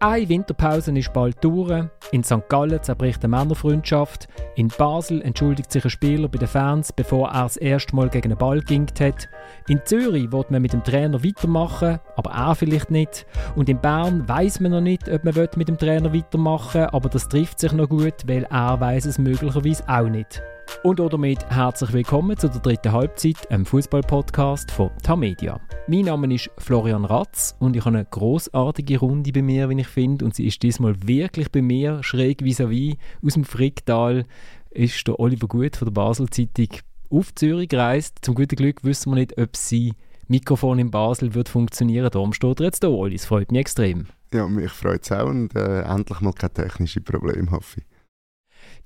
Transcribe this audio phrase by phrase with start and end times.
[0.00, 1.86] Eine Winterpause ist bald durch.
[2.12, 2.48] In St.
[2.48, 4.28] Gallen zerbricht eine Männerfreundschaft.
[4.54, 8.30] In Basel entschuldigt sich ein Spieler bei den Fans, bevor er das erste Mal gegen
[8.30, 9.28] einen Ball gingt hat.
[9.66, 13.26] In Zürich wird man mit dem Trainer weitermachen, aber er vielleicht nicht.
[13.56, 17.08] Und in Bern weiß man noch nicht, ob man mit dem Trainer weitermachen will, aber
[17.08, 20.40] das trifft sich noch gut, weil er weiß es möglicherweise auch nicht.
[20.82, 25.60] Und damit herzlich willkommen zu der dritten Halbzeit, einem Fußball-Podcast von Tamedia.
[25.86, 29.88] Mein Name ist Florian Ratz und ich habe eine großartige Runde bei mir, wie ich
[29.88, 30.24] finde.
[30.24, 34.24] Und sie ist diesmal wirklich bei mir, schräg vis-à-vis, aus dem Fricktal,
[34.70, 36.68] ist der Oliver Gut von der Basel-Zeitung
[37.10, 38.18] auf Zürich gereist.
[38.22, 39.92] Zum guten Glück wissen wir nicht, ob sein
[40.28, 42.10] Mikrofon in Basel wird funktionieren.
[42.10, 43.14] Darum steht er jetzt da, Oli.
[43.14, 44.06] Es freut mich extrem.
[44.32, 47.87] Ja, mich freut es auch und äh, endlich mal kein technisches Problem, hoffe ich.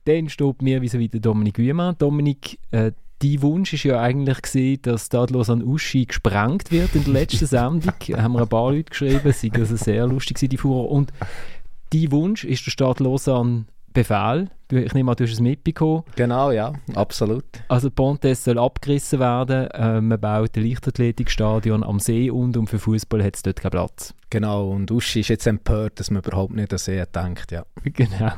[0.04, 1.96] Dann steht mir wie wieder Dominik Wiemann.
[1.98, 2.92] Dominik, äh,
[3.22, 7.46] dein Wunsch ist ja eigentlich gewesen, dass Stadlos an Uschi gesprengt wird in der letzten
[7.46, 7.94] Sendung.
[8.16, 10.90] haben wir ein paar Leute geschrieben, es war also sehr lustig, die Fuhrer.
[10.90, 11.12] Und
[11.90, 14.48] dein Wunsch ist der Stadt Lausanne Befehl.
[14.70, 16.04] ich nehme an, du hast es mitbekommen.
[16.16, 17.44] Genau, ja, absolut.
[17.68, 19.66] Also Pontes soll abgerissen werden.
[19.70, 23.72] Äh, man baut ein Leichtathletikstadion am See und, und für Fußball hat es dort keinen
[23.72, 24.14] Platz.
[24.30, 27.64] Genau, und Uschi ist jetzt empört, dass man überhaupt nicht an See denkt, ja.
[27.84, 28.32] Genau.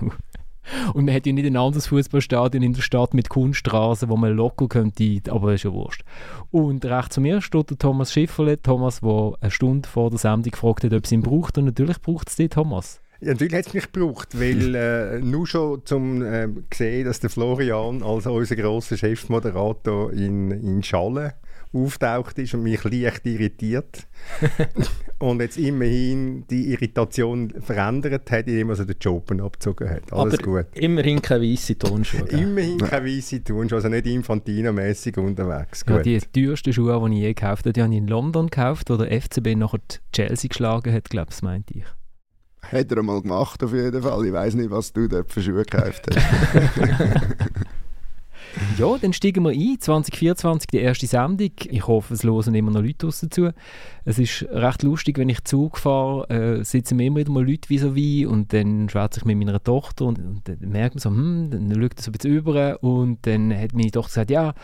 [0.95, 4.35] Und man hat ja nicht ein anderes Fußballstadion in der Stadt mit Kunststraßen, wo man
[4.35, 6.03] locker könnte, aber das ist ja wurscht.
[6.51, 8.61] Und rechts zu mir steht der Thomas Schifferle.
[8.61, 11.59] Thomas, der eine Stunde vor der Sendung gefragt hat, ob es ihn braucht.
[11.59, 13.01] Und natürlich braucht es den Thomas.
[13.21, 17.31] Ja, natürlich hat es mich gebraucht, weil äh, nur schon zum äh, sehen, dass der
[17.31, 21.35] Florian als unser grosser Chefmoderator in, in Schale
[21.75, 24.07] auftaucht ist und mich leicht irritiert.
[25.19, 30.13] und jetzt immerhin die Irritation verändert hat, indem er den Job abgezogen hat.
[30.13, 30.67] Alles Aber gut.
[30.75, 32.29] immerhin keine weiße Tonschuhe.
[32.29, 35.85] immerhin keine weiße Tonschuhe, also nicht infantino-mäßig unterwegs.
[35.89, 38.91] Ja, die teuersten Schuhe, die ich je gekauft habe, die habe ich in London gekauft,
[38.91, 39.81] wo der FCB nachher
[40.13, 41.85] Chelsea geschlagen hat, glaube ich, meinte ich.
[42.63, 44.25] Hat er mal gemacht, auf jeden Fall.
[44.25, 46.25] Ich weiß nicht, was du dort für Schuhe gekauft hast.
[48.77, 49.77] Ja, dann steigen wir ein.
[49.79, 51.53] 2024, die erste Sendung.
[51.71, 53.51] Ich hoffe, es hören immer noch Leute dazu.
[54.05, 57.69] Es ist recht lustig, wenn ich Zug fahre, äh, sitzen mir immer wieder mal Leute
[57.69, 61.51] vis-à-vis und dann schwätze ich mit meiner Tochter und, und dann merkt man so, hm,
[61.53, 64.55] dann schaut das so ein bisschen über und dann hat meine Tochter gesagt, ja,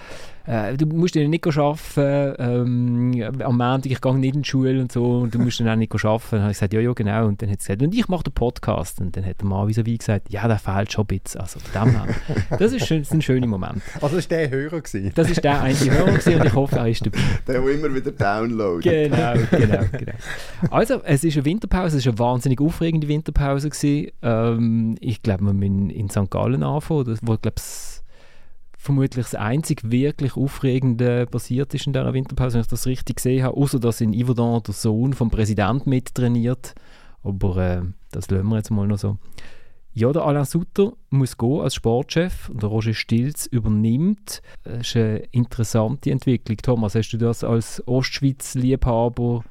[0.50, 4.80] äh, du musst dann nicht arbeiten, ähm, am Montag, ich gehe nicht in die Schule
[4.80, 6.26] und so, und du musst dann auch nicht arbeiten.
[6.32, 7.26] Dann habe ich gesagt, ja, ja, genau.
[7.26, 9.00] Und dann hat sie gesagt, und ich mache den Podcast.
[9.00, 11.40] Und dann hat der Mann vis-à-vis gesagt, ja, der fehlt schon ein bisschen.
[11.40, 11.96] Also, dem
[12.58, 13.80] das, ist, das ist ein schöner Moment.
[14.00, 14.80] Also, das war der Hörer?
[14.80, 15.12] Gewesen.
[15.14, 17.18] Das war der einzige Hörer gewesen, und ich hoffe, er ist dabei.
[17.46, 18.82] Der, der immer wieder downloadet.
[18.82, 20.12] Genau, genau, genau.
[20.70, 23.70] Also, es ist eine Winterpause, es war eine wahnsinnig aufregende Winterpause.
[23.70, 24.10] Gewesen.
[24.22, 26.28] Ähm, ich glaube, wir müssen in St.
[26.28, 27.99] Gallen anfangen, wo, glaube ich,
[28.80, 33.44] vermutlich das einzig wirklich Aufregende passiert ist in dieser Winterpause, wenn ich das richtig gesehen
[33.44, 36.74] habe, außer dass in Yverdon der Sohn vom Präsidenten mittrainiert.
[37.22, 39.18] Aber äh, das lassen wir jetzt mal noch so.
[39.92, 44.40] Ja, der Alain Sutter muss gehen als Sportchef und Roger Stilz übernimmt.
[44.64, 46.56] Das ist eine interessante Entwicklung.
[46.56, 49.44] Thomas, hast du das als Ostschweiz-Liebhaber,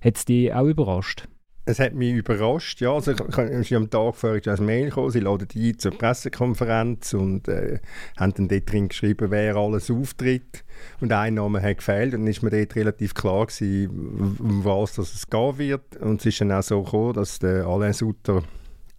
[0.00, 1.28] hat es dich auch überrascht?
[1.64, 2.92] Es hat mich überrascht, ja.
[2.92, 7.46] Also ich, ich am Tag vorher ein Mail gekommen, sie laden die zur Pressekonferenz und
[7.46, 7.78] äh,
[8.16, 10.64] haben dann dort drin geschrieben, wer alles auftritt.
[11.00, 14.94] Und ein Name hat gefehlt und dann ist mir dort relativ klar gewesen, um was
[14.94, 15.96] dass es gehen wird.
[15.98, 18.42] Und es ist dann auch so gekommen, dass der Alain Sutter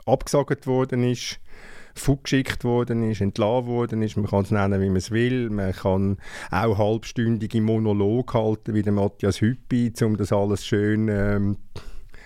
[0.06, 1.40] abgesagt worden ist
[1.95, 4.18] vorgeschickt worden ist, entlassen worden ist.
[4.18, 5.50] Man kann es nennen, wie man es will.
[5.50, 6.18] Man kann
[6.50, 11.57] auch halbstündige Monolog halten, wie der Matthias Hüppi, um das alles schön ähm,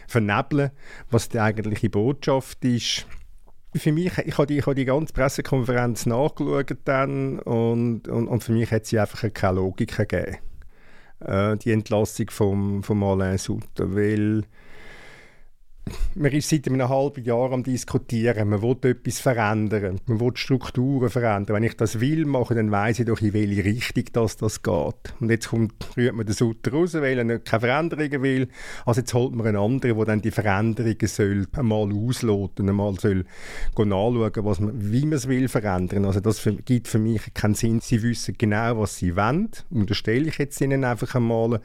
[0.07, 0.72] vernebeln,
[1.12, 3.06] was die eigentliche Botschaft ist.
[3.75, 8.53] Für mich, ich habe die, ich die ganze Pressekonferenz nachgeschaut dann und, und, und für
[8.53, 10.38] mich hat sie einfach keine Logik gegeben,
[11.19, 14.44] äh, die Entlassung von vom Alain Sutter, weil
[16.16, 21.09] man ist seit einem halben Jahr am diskutieren, man will etwas verändern, man will Strukturen
[21.09, 21.56] verändern.
[21.56, 25.14] Wenn ich das will machen, dann weiß ich doch, in welche Richtung das, das geht.
[25.20, 28.48] Und jetzt kommt, rührt man den Sutter raus, weil er keine Veränderungen will.
[28.86, 33.25] Also jetzt holt man einen anderen, der dann die Veränderungen soll einmal ausloten, einmal soll
[33.78, 36.06] nachschauen, was man, wie man es will verändern.
[36.06, 37.80] Also das für, gibt für mich keinen Sinn.
[37.80, 41.62] Sie wissen genau, was sie wollen, unterstelle ich jetzt ihnen einfach einmal.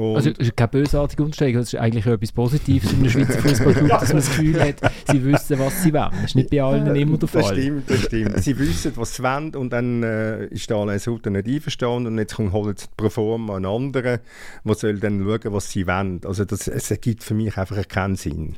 [0.00, 3.38] Und also es ist keine bösartige Unterstellung, es ist eigentlich etwas Positives in der Schweizer
[3.38, 4.76] Fußballclub, dass man das Gefühl hat,
[5.06, 6.10] sie wissen, was sie wollen.
[6.12, 7.42] Das ist nicht bei allen immer der Fall.
[7.42, 8.42] Das stimmt, das stimmt.
[8.42, 12.18] sie wissen, was sie wollen und dann äh, ist der Alain Sutter nicht einverstanden und
[12.18, 14.20] jetzt kommt halt pro forma ein anderer,
[14.64, 16.20] der soll dann schauen, was sie wollen.
[16.24, 18.56] Also das, es ergibt für mich einfach keinen Sinn.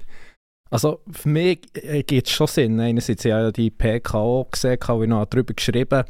[0.73, 2.81] Also für mich äh, gibt es schon Sinn.
[2.81, 6.05] Einerseits ja die PKO gesehen, habe ich noch darüber geschrieben.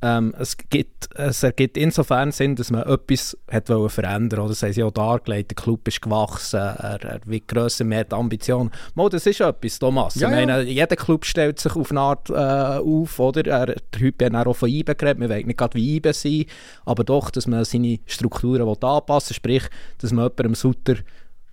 [0.00, 4.52] Ähm, es, gibt, es ergibt insofern Sinn, dass man etwas hat verändern wollte.
[4.52, 5.50] Das haben sie auch dargelegt.
[5.50, 8.70] Der Club ist gewachsen, er, er wird grösser, mehr die Ambition.
[8.94, 10.14] Mal, das ist etwas, Thomas.
[10.14, 10.82] Ja, ich meine, ja.
[10.82, 13.18] jeder Club stellt sich auf eine Art äh, auf.
[13.18, 13.44] Oder?
[13.46, 15.20] Er, der Hype hat auch von IBE geredet.
[15.20, 16.44] Wir wollen nicht gerade wie IBE sein,
[16.84, 19.36] aber doch, dass man seine Strukturen anpassen will.
[19.36, 19.62] Sprich,
[19.98, 20.94] dass man jemandem Sutter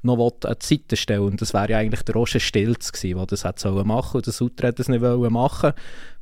[0.06, 3.25] noch an die Seite stellen Und das wäre ja eigentlich der Roger Stilz gewesen, der
[3.25, 4.16] das hätte machen sollen.
[4.16, 5.74] Und der Sutter das nicht machen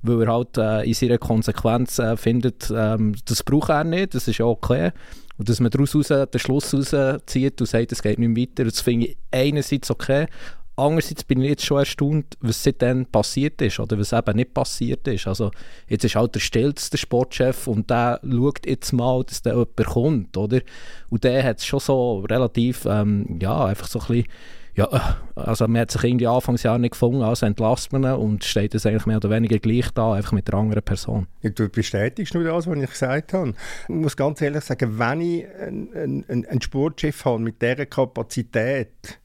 [0.04, 4.28] weil er halt äh, in seiner Konsequenz äh, findet, ähm, das braucht er nicht, das
[4.28, 4.92] ist ja okay.
[5.38, 8.82] Und dass man daraus raus, den Schluss rauszieht und sagt, es geht nicht weiter, das
[8.82, 10.28] finde ich einerseits okay,
[10.75, 15.08] Andererseits bin ich jetzt schon erstaunt, was seitdem passiert ist oder was eben nicht passiert
[15.08, 15.28] ist.
[15.28, 15.52] Also
[15.88, 19.86] jetzt ist halt der Stelz der Sportchef und der schaut jetzt mal, dass der jemand
[19.86, 20.62] kommt, oder?
[21.10, 24.28] Und der hat es schon so relativ, ähm, ja, einfach so ein bisschen,
[24.75, 28.44] ja, äh, also man hat sich irgendwie Anfangsjahr nicht gefunden, also entlasst man ihn und
[28.44, 31.28] steht es eigentlich mehr oder weniger gleich da, einfach mit einer anderen Person.
[31.44, 33.54] Du bestätigst nur das, was ich gesagt habe.
[33.88, 39.20] Ich muss ganz ehrlich sagen, wenn ich einen, einen, einen Sportchef habe mit dieser Kapazität,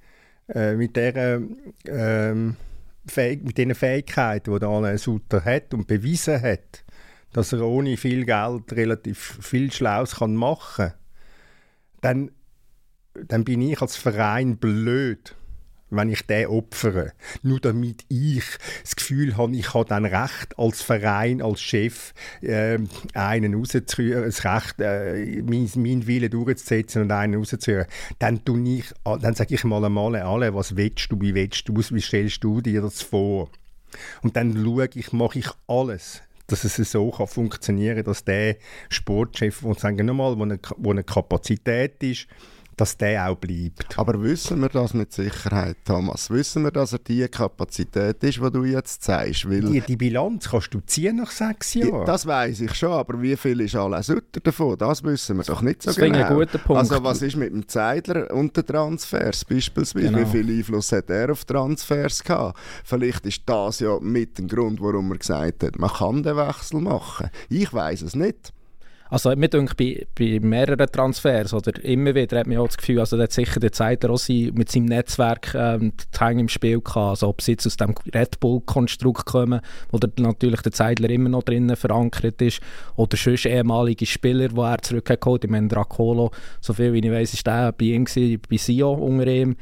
[0.54, 1.40] äh, mit, der,
[1.86, 2.56] ähm,
[3.16, 6.84] mit den Fähigkeiten, die Alain Sutter hat und bewiesen hat,
[7.32, 10.94] dass er ohne viel Geld relativ viel Schlaues machen kann,
[12.00, 12.30] dann,
[13.14, 15.34] dann bin ich als Verein blöd,
[15.90, 17.12] wenn ich den opfere.
[17.42, 18.44] Nur damit ich
[18.82, 22.12] das Gefühl habe, ich habe dann Recht als Verein, als Chef,
[22.42, 22.78] äh,
[23.14, 27.86] einen rauszuhören, das Recht, äh, meinen mein Willen durchzusetzen und einen rauszuhören.
[28.18, 32.00] Dann, ich, dann sage ich mal einmal alle, was willst du, wie willst du, wie
[32.00, 33.50] stellst du dir das vor?
[34.22, 38.56] Und dann schaue ich, mache ich alles, dass es so kann funktionieren kann, dass der
[38.88, 42.26] Sportchef, wo, sagen wir mal, wo eine, wo eine Kapazität ist,
[42.78, 43.98] dass der auch bleibt.
[43.98, 46.30] Aber wissen wir das mit Sicherheit, Thomas?
[46.30, 49.50] Wissen wir, dass er die Kapazität ist, die du jetzt sagst?
[49.50, 52.06] Weil die, die Bilanz kannst du ziehen nach sechs Jahren.
[52.06, 54.78] Das weiß ich schon, aber wie viel ist Alain Sutter davon?
[54.78, 56.18] Das wissen wir doch nicht so das genau.
[56.18, 56.78] Ein guter Punkt.
[56.78, 60.12] Also was ist mit dem Zeidler und den Transfers beispielsweise?
[60.12, 60.18] Genau.
[60.18, 62.58] Wie viel Einfluss hat er auf Transfers gehabt?
[62.84, 66.80] Vielleicht ist das ja mit dem Grund, warum er gesagt hat, man kann den Wechsel
[66.80, 67.30] machen.
[67.48, 68.52] Ich weiß es nicht.
[69.10, 73.00] Also mir denke, bei, bei mehreren Transfers oder immer wieder hat man auch das Gefühl,
[73.00, 76.96] also hat sicher der Zeitler auch mit seinem Netzwerk ähm, die im Spiel gehabt.
[76.96, 79.60] Also ob sie jetzt aus dem Red Bull-Konstrukt kommen,
[79.90, 82.60] wo der, natürlich der Zeitler immer noch drinnen verankert ist,
[82.96, 85.44] oder sonst ehemalige Spieler, die er zurückgeholt hat.
[85.44, 88.92] Ich meine, Dracolo, so viel wie ich weiß, ist der bei ihm gewesen, bei Sio
[88.92, 89.56] unter ihm.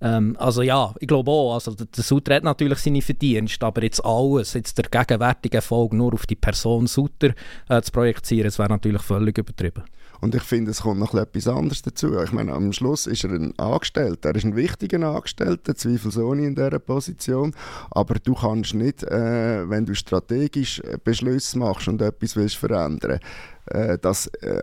[0.00, 4.04] Ähm, also ja, ich glaube auch, also der, Sutter hat natürlich seine Verdienste, aber jetzt
[4.04, 7.32] alles, jetzt der gegenwärtige Erfolg nur auf die Person Sutter
[7.68, 9.84] äh, zu projizieren, das wäre natürlich völlig übertrieben.
[10.20, 12.18] Und ich finde, es kommt noch etwas anderes dazu.
[12.22, 14.30] Ich meine, am Schluss ist er ein Angestellter.
[14.30, 17.54] Er ist ein wichtiger Angestellter, zweifelsohne in dieser Position.
[17.90, 23.20] Aber du kannst nicht, äh, wenn du strategisch Beschlüsse machst und etwas willst verändern
[23.66, 24.60] äh, das äh,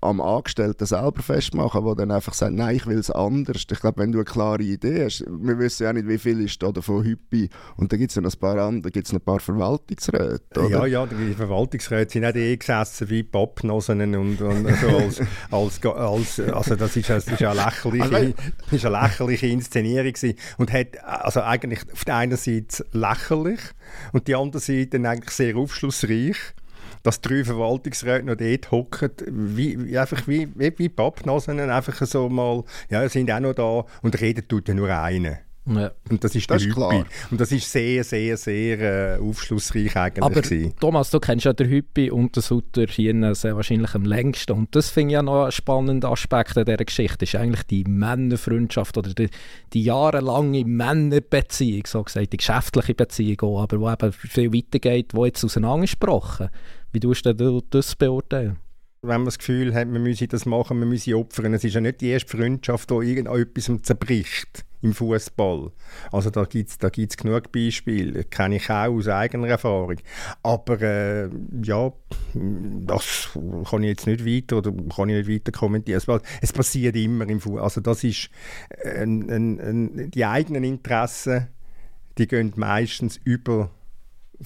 [0.00, 3.64] am Angestellten selber festmachen, der dann einfach sagt, nein, ich will es anders.
[3.70, 6.62] Ich glaube, wenn du eine klare Idee hast, wir wissen ja nicht, wie viel ist
[6.62, 9.40] da davon Hüppi und da gibt es noch ein paar andere, gibt's noch ein paar
[9.40, 10.68] Verwaltungsräte, oder?
[10.68, 15.86] Ja, ja, die Verwaltungsräte sind nicht eh gesessen wie Pappnosen und, und so als, als,
[15.86, 18.34] als, also das ist, das ist eine lächerliche, also,
[18.70, 20.38] ist eine lächerliche Inszenierung gewesen.
[20.58, 23.60] und hat also eigentlich auf der einen Seite lächerlich
[24.12, 26.36] und die andere Seite dann eigentlich sehr aufschlussreich
[27.02, 29.10] dass drei Verwaltungsräte noch dort hocken,
[29.56, 34.20] wie, einfach wie, wie, wie Pappnasen, einfach so mal, ja, sind auch noch da und
[34.20, 35.38] reden tut ja nur einer.
[35.64, 35.92] Ja.
[36.10, 37.04] Und das ist das der ist Hüppi.
[37.30, 38.80] Und das ist sehr, sehr, sehr
[39.16, 40.24] äh, aufschlussreich eigentlich.
[40.24, 40.74] Aber gewesen.
[40.80, 44.52] Thomas, du kennst ja den Hüppi und den Sutter hier sehr wahrscheinlich am längsten.
[44.52, 47.18] Und das finde ich ja noch ein spannender Aspekt dieser Geschichte.
[47.18, 49.28] Das ist eigentlich die Männerfreundschaft oder die,
[49.72, 55.20] die jahrelange Männerbeziehung, so gesagt, die geschäftliche Beziehung auch, aber die eben viel weitergeht, die
[55.20, 56.50] jetzt auseinandergesprochen
[56.92, 58.58] wie tust du das beurteilen?
[59.02, 61.54] Wenn man das Gefühl hat, man müsse das machen, man müsse opfern.
[61.54, 65.72] Es ist ja nicht die erste Freundschaft, die irgendetwas zerbricht im Fußball.
[66.10, 69.96] Also da gibt es da gibt's genug Beispiele, kenne ich auch aus eigener Erfahrung.
[70.42, 71.28] Aber äh,
[71.64, 71.92] ja,
[72.34, 73.30] das
[73.68, 75.98] kann ich jetzt nicht weiter oder kann ich nicht weiter kommentieren.
[75.98, 77.62] Es, es passiert immer im Fußball.
[77.62, 78.28] Also das ist
[78.68, 81.48] äh, ein, die eigenen Interessen,
[82.18, 83.70] die gehen meistens über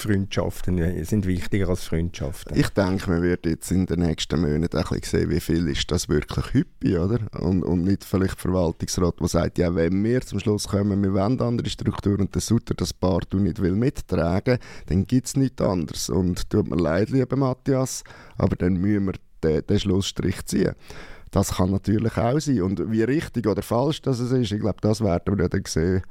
[0.03, 2.57] Freundschaften sind wichtiger als Freundschaften.
[2.57, 6.09] Ich denke, man wird jetzt in den nächsten Monaten ein sehen, wie viel ist das
[6.09, 7.21] wirklich Hüppi, oder?
[7.41, 11.41] Und, und nicht vielleicht Verwaltungsrat, der sagt, ja, wenn wir zum Schluss kommen, wir wollen
[11.41, 15.63] andere Strukturen und der Sutter das Paar du nicht will mittragen, dann gibt es nichts
[15.63, 16.09] anderes.
[16.09, 18.05] Und tut mir leid, lieber Matthias,
[18.37, 20.75] aber dann müssen wir den, den Schlussstrich ziehen.
[21.31, 22.63] Das kann natürlich auch sein.
[22.63, 26.03] Und wie richtig oder falsch das ist, ich glaube, das werden wir dann sehen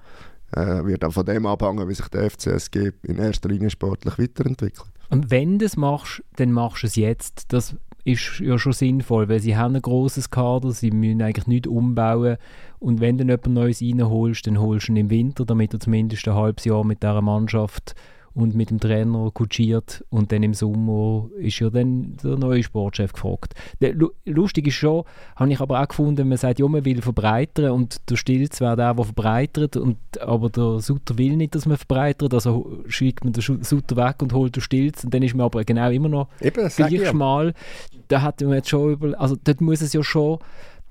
[0.54, 4.88] äh, wird auch von dem abhängen, wie sich der FCSG in erster Linie sportlich weiterentwickelt.
[5.10, 7.54] Und wenn du es machst, dann machst du es jetzt.
[7.54, 11.68] Das ist ja schon sinnvoll, weil sie haben ein grosses Kader, sie müssen eigentlich nichts
[11.68, 12.38] umbauen
[12.80, 16.28] und wenn du jemand Neues reinholst, dann holst du ihn im Winter, damit er zumindest
[16.28, 17.96] ein halbes Jahr mit dieser Mannschaft
[18.36, 23.14] und mit dem Trainer kutschiert und dann im Sommer ist ja dann der neue Sportchef
[23.14, 23.54] gefragt.
[24.26, 25.06] Lustig ist schon,
[25.38, 28.76] habe ich aber auch gefunden, man sagt, ja, man will verbreitern und der Stilz wäre
[28.76, 33.34] der, der verbreitert, und, aber der Sutter will nicht, dass man verbreitert, also schickt man
[33.34, 36.28] den Sutter weg und holt den Stilz und dann ist man aber genau immer noch
[36.42, 37.54] Eben, gleich schmal.
[38.10, 40.40] Da hat man jetzt schon über, also dort muss es ja schon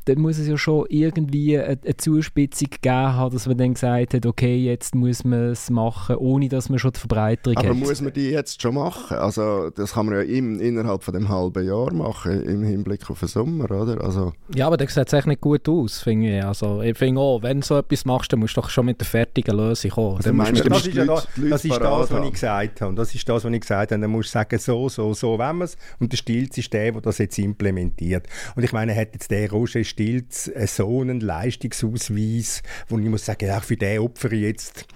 [0.06, 4.14] dann muss es ja schon irgendwie eine, eine Zuspitzung gegeben haben, dass man dann gesagt
[4.14, 7.76] hat, okay, jetzt muss man es machen, ohne dass man schon die Verbreiterung Aber hat.
[7.76, 9.16] muss man die jetzt schon machen?
[9.16, 13.20] Also das kann man ja im, innerhalb von dem halben Jahr machen, im Hinblick auf
[13.20, 14.02] den Sommer, oder?
[14.02, 16.44] Also ja, aber das sieht echt nicht gut aus, finde ich.
[16.44, 19.00] Also ich finde auch, wenn du so etwas machst, dann musst du doch schon mit
[19.00, 20.16] der fertigen Lösung kommen.
[20.16, 22.94] Also meinst, das, ist ja da, das ist das, was ich gesagt habe.
[22.94, 24.00] Das ist das, was ich gesagt habe.
[24.00, 25.76] Dann musst du sagen, so, so, so wenn wir es.
[25.98, 28.26] Und der Stilz ist der, der das jetzt implementiert.
[28.54, 33.46] Und ich meine, hat jetzt der Roger Stilz so einen Leistungsausweis, wo ich muss sagen,
[33.46, 34.86] ja, für den opfere ich jetzt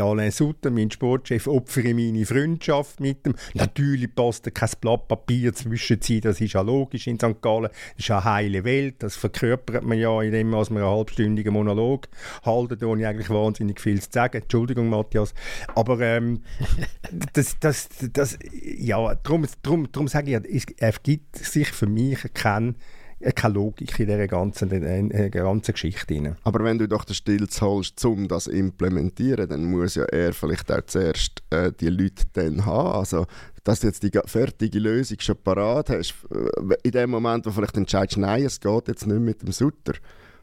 [0.00, 3.34] Alain Sutter, mein Sportchef, opfere meine Freundschaft mit ihm.
[3.54, 7.40] Natürlich passt da kein Blatt Papier zwischen sie, das ist ja logisch in St.
[7.40, 7.68] Gallen.
[7.96, 12.08] Das ist eine heile Welt, das verkörpert man ja, indem man einen halbstündigen Monolog
[12.44, 14.42] haltet, ohne eigentlich wahnsinnig viel zu sagen.
[14.42, 15.32] Entschuldigung, Matthias.
[15.74, 16.42] Aber ähm,
[17.32, 22.74] das, das, das, ja, darum, darum, darum sage ich, es ergibt sich für mich kein
[22.74, 22.97] äh,
[23.34, 26.14] keine Logik in dieser ganzen, in dieser ganzen Geschichte.
[26.14, 26.36] Rein.
[26.44, 30.32] Aber wenn du doch den Stilz holst, um das zu implementieren, dann muss ja er
[30.32, 32.92] vielleicht auch zuerst äh, die Leute dann haben.
[32.92, 33.26] Also,
[33.64, 37.76] dass du jetzt die fertige Lösung schon parat hast, äh, in dem Moment, wo vielleicht
[37.76, 39.94] entscheidest, nein, es geht jetzt nicht mit dem Sutter.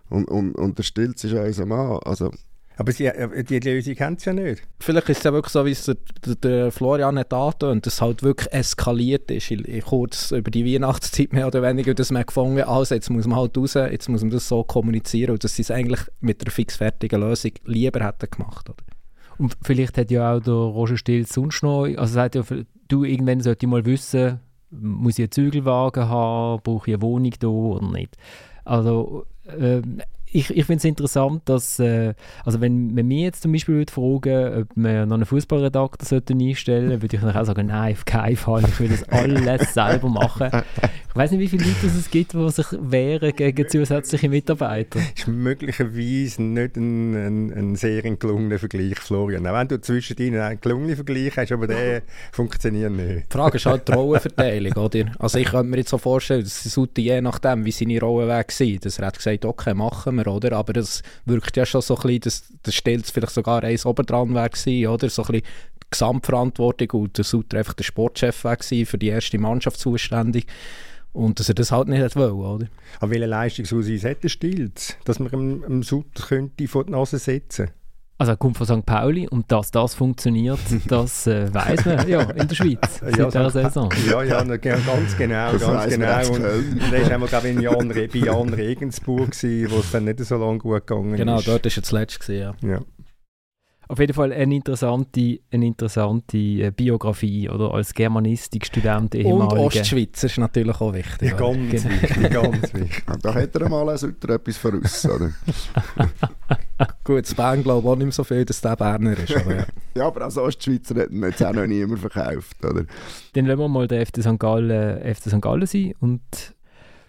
[0.09, 1.99] Und, und, und der Stilz ist unser Mann.
[2.03, 2.31] Also,
[2.77, 4.63] aber sie, äh, die Lösung haben sie ja nicht.
[4.79, 5.95] Vielleicht ist es ja wirklich so, wie es der,
[6.35, 9.51] der Florian hat angetönt, dass es halt wirklich eskaliert ist.
[9.51, 13.27] Ich, kurz über die Weihnachtszeit mehr oder weniger, dass man gefunden hat, also jetzt muss
[13.27, 16.41] man halt raus, jetzt muss man das so kommunizieren und dass sie es eigentlich mit
[16.41, 18.69] einer fixfertigen Lösung lieber hätten gemacht.
[18.69, 18.77] Oder?
[19.37, 22.43] Und vielleicht hat ja auch der Roger Still sonst noch, also sagt ja,
[22.87, 24.39] du irgendwann sollte ich mal wissen,
[24.71, 28.15] muss ich einen Zügelwagen haben, brauche ich eine Wohnung da oder nicht.
[28.63, 29.25] Also
[29.57, 30.01] ähm,
[30.35, 32.13] ich, ich finde es interessant, dass, äh,
[32.43, 36.89] also wenn, wenn mich jetzt zum Beispiel würde fragen, ob wir noch einen Fußballredakteur einstellen
[36.89, 40.49] sollten, würde ich auch sagen, nein, auf keinen Fall, ich will das alles selber machen.
[41.09, 44.99] Ich weiß nicht, wie viele Leute es gibt, die sich wehren gegen zusätzliche Mitarbeiter.
[44.99, 49.47] Das ist möglicherweise nicht ein, ein, ein sehr gelungener Vergleich, Florian.
[49.47, 52.01] Auch wenn du zwischen ihnen einen gelungenen Vergleich hast, aber der
[52.33, 53.31] funktioniert nicht.
[53.31, 55.05] Die Frage ist halt die Rollenverteilung, oder?
[55.17, 58.53] Also ich könnte mir jetzt so vorstellen, dass Sutti je nachdem, wie seine Rollen weg
[58.59, 60.53] war, dass er hat gesagt, okay, machen wir, oder?
[60.53, 64.05] Aber das wirkt ja schon so ein bisschen, dass das stellt vielleicht sogar eins oben
[64.05, 65.09] dran wäre oder?
[65.09, 65.47] So ein bisschen
[65.89, 70.47] Gesamtverantwortung und der Sutter einfach der Sportchef war für die erste Mannschaft zuständig.
[71.13, 72.67] Und dass er das halt nicht wollte, oder?
[72.99, 77.19] Aber welche Leistungsausweis hat der Stilz, dass man dem, dem Sutter könnte vor die Nase
[77.19, 77.69] setzen
[78.17, 78.85] also er kommt von St.
[78.85, 83.25] Pauli und dass das funktioniert, das äh, weiß man ja in der Schweiz seit ja,
[83.25, 83.89] dieser Saison.
[84.09, 86.19] Ja, ja, ganz genau, das ganz genau.
[86.33, 90.05] Und, und dann haben wir glaube ich in Jan, bei Jan Regensburg wo es dann
[90.05, 91.45] nicht so lange gut gegangen genau, ist.
[91.45, 92.69] Genau, dort ist er zuletzt gesehen, ja.
[92.69, 92.81] ja.
[93.87, 99.61] Auf jeden Fall eine interessante, eine interessante äh, Biografie oder als Germanistikstudent ehemaliger.
[99.61, 101.31] Und Ostschweizer ist natürlich auch wichtig.
[101.31, 102.01] Ja, ganz genau.
[102.01, 103.03] wichtig, ganz wichtig.
[103.21, 105.31] da hätte er mal etwas voraus, oder?
[107.03, 109.35] Gut, das Bern glaube ich auch nicht mehr so viel, dass der Berner ist.
[109.35, 109.65] Aber ja.
[109.95, 112.85] ja, aber als Ostschweizer hat man jetzt auch noch niemand verkauft, oder?
[113.33, 114.39] Dann lassen wir mal den FC St.
[114.39, 115.41] Gallen, FC St.
[115.41, 116.21] Gallen sein und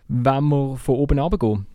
[0.09, 1.67] wenn wir von oben runtergehen,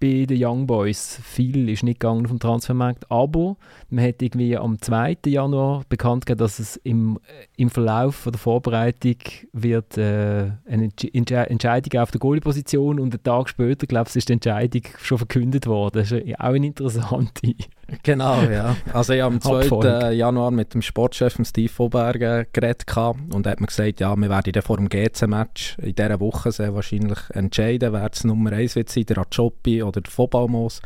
[0.00, 1.20] bei den Young Boys.
[1.22, 3.56] Viel ist nicht gegangen vom Transfermarkt, aber
[3.90, 5.18] man hat irgendwie am 2.
[5.26, 9.16] Januar bekannt gegeben, dass es im, äh, im Verlauf der Vorbereitung
[9.52, 14.28] wird äh, eine Entsch Entscheidung auf der Goalie-Position und einen Tag später, glaube ich, ist
[14.28, 16.00] die Entscheidung schon verkündet worden.
[16.00, 17.54] Das ist auch eine interessante
[18.02, 18.76] Genau, ja.
[18.92, 20.12] Also ich habe am 2.
[20.12, 24.62] Januar mit dem Sportchef Steve Voberger geredet und er hat mir gesagt, ja, wir werden
[24.62, 29.06] vor dem GC-Match in dieser Woche sehr wahrscheinlich entscheiden, wer es Nummer 1 wird sein,
[29.06, 30.80] der Achopi oder der Vobalmos.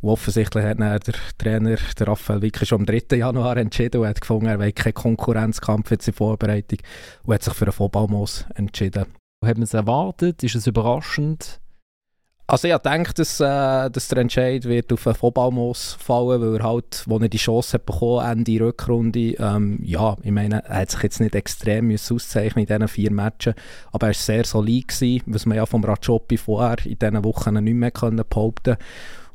[0.00, 1.00] Und offensichtlich hat der
[1.38, 3.16] Trainer, der Raphael Wicke, schon am 3.
[3.16, 6.78] Januar entschieden und hat gefunden, er will keinen Konkurrenzkampf jetzt in Vorbereitung
[7.24, 9.06] und hat sich für einen Vobalmos entschieden.
[9.44, 10.42] Hat man es erwartet?
[10.44, 11.60] Ist es überraschend?
[12.50, 17.04] Also ich denke, dass, äh, dass der Entscheid wird auf Vollballmoos fallen, weil er halt,
[17.04, 21.02] wo er die Chance hat bekommen, Ende Rückrunde, ähm, ja, ich meine, er hat sich
[21.02, 23.54] jetzt nicht extrem müssen auszeichnen in diesen vier Matches,
[23.92, 27.62] aber er war sehr solid gewesen, was man ja vom Rajopi vorher in diesen Wochen
[27.62, 28.78] nicht mehr können behaupten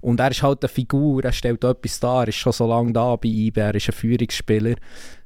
[0.01, 2.93] Und er ist halt eine Figur, er stellt etwas dar, er ist schon so lange
[2.93, 4.73] da bei IB, er ist ein Führungsspieler.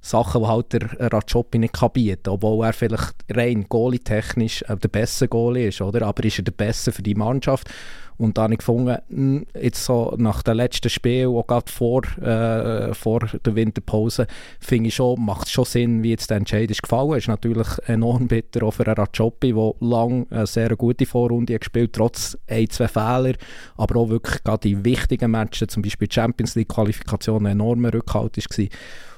[0.08, 4.76] Sachen, die halt der Rajopi nicht kann bieten kann, obwohl er vielleicht rein goalie-technisch äh,
[4.78, 6.06] der beste Goalie ist, oder?
[6.06, 7.70] aber ist er der Beste für die Mannschaft.
[8.18, 12.02] Und da habe ich gefunden, hm, jetzt so nach dem letzten Spiel, auch gerade vor,
[12.20, 14.26] äh, vor der Winterpause,
[14.60, 17.18] finde ich schon, macht es schon Sinn, wie jetzt der Entscheid ist gefallen.
[17.18, 21.96] Ist natürlich enorm bitter auch für Rajopi, der lange eine sehr gute Vorrunde gespielt hat,
[21.96, 23.34] trotz ein, zwei Fehler,
[23.78, 28.68] aber auch wirklich gerade die wichtigen Matches, zum Beispiel Champions League-Qualifikation, ein enormer Rückhalt war.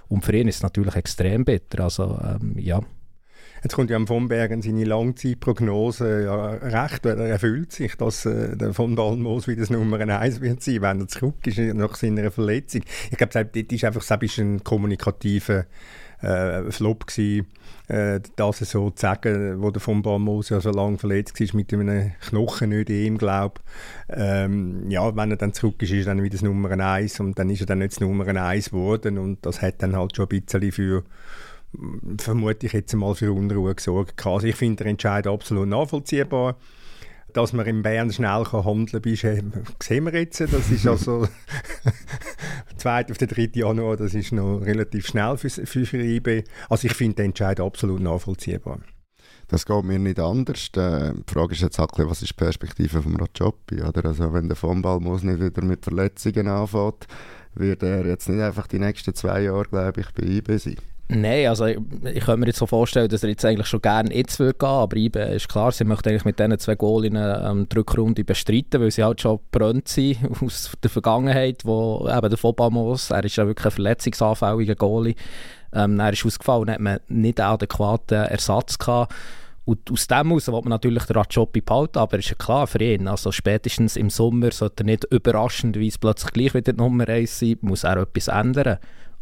[0.10, 1.84] Und für ihn ist es natürlich extrem bitter.
[1.86, 2.82] Also, ähm, ja.
[3.64, 8.56] Jetzt kommt ja von Bergen seine Langzeitprognose ja, recht, weil er erfüllt sich, dass äh,
[8.56, 12.32] der von Balmos wieder das Nummer 1 wird sein, wenn er zurück ist nach seiner
[12.32, 12.82] Verletzung.
[13.12, 15.66] Ich glaube, das ist einfach ein kommunikativer
[16.22, 17.48] äh, Flop gewesen,
[17.88, 21.74] äh, das so zu sagen, wo der von Balmos ja so lange verletzt war mit
[21.74, 23.62] einem Knochenödem, glaube
[24.10, 27.40] ähm, Ja, wenn er dann zurück ist, ist er dann wieder das Nummer 1 und
[27.40, 30.28] dann ist er dann nicht das Nummer 1 geworden und das hat dann halt schon
[30.30, 31.04] ein bisschen für
[32.18, 34.26] vermute ich jetzt mal für Unruhe gesorgt.
[34.26, 36.58] Also ich finde den Entscheid absolut nachvollziehbar.
[37.34, 39.44] Dass man in Bern schnell handeln kann, äh,
[39.82, 40.40] sehen wir jetzt.
[40.42, 41.28] Das ist also
[42.78, 43.06] 2.
[43.10, 43.50] auf den 3.
[43.54, 46.44] Januar, das ist noch relativ schnell für, für, für IB.
[46.70, 48.80] Also ich finde den Entscheid absolut nachvollziehbar.
[49.50, 50.70] Das geht mir nicht anders.
[50.76, 53.82] Äh, die Frage ist jetzt auch, was ist die Perspektive vom Rajopi?
[53.82, 54.06] Oder?
[54.06, 57.08] Also wenn der Vonball muss nicht wieder mit Verletzungen anfängt,
[57.56, 60.78] wird er jetzt nicht einfach die nächsten zwei Jahre, glaube ich, bei IB sein.
[61.12, 61.80] Nein, also ich,
[62.14, 64.70] ich könnte mir jetzt so vorstellen, dass er jetzt eigentlich schon gerne jetzt würde gehen,
[64.70, 68.80] aber IBE ist klar, sie möchte eigentlich mit diesen zwei Goalinnen ähm, die Rückrunde bestreiten,
[68.80, 73.38] weil sie halt schon brennt sind aus der Vergangenheit, wo eben der Fobamos, er ist
[73.38, 75.16] ja wirklich ein verletzungsanfälliger Goalie,
[75.74, 79.12] ähm, er ist ausgefallen, hat man nicht einen adäquaten Ersatz gehabt.
[79.66, 82.84] Und aus dem heraus will man natürlich den Rajopi behalten, aber ist ja klar für
[82.84, 87.40] ihn, also spätestens im Sommer sollte er nicht überraschenderweise plötzlich gleich wieder die Nummer 1
[87.40, 88.78] sein, muss er etwas ändern.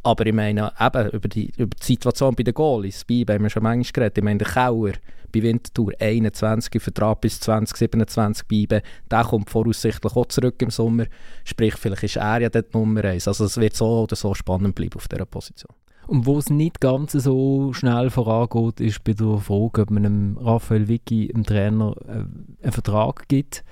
[0.07, 3.49] Aber ich meine, eben über die, über die Situation bei den Goalies, bei haben wir
[3.49, 4.93] schon manchmal geredet, ich meine, der Kauer
[5.33, 11.07] bei Winterthur 21, Vertrag bis 2027 bleiben, der kommt voraussichtlich auch zurück im Sommer,
[11.43, 13.27] sprich, vielleicht ist er ja dort Nummer 1.
[13.27, 15.75] Also es wird so oder so spannend bleiben auf dieser Position.
[16.07, 20.37] Und wo es nicht ganz so schnell vorangeht, ist bei der Frage, ob man einem
[20.37, 23.65] Raphael Vicky, dem Trainer, äh, einen Vertrag gibt.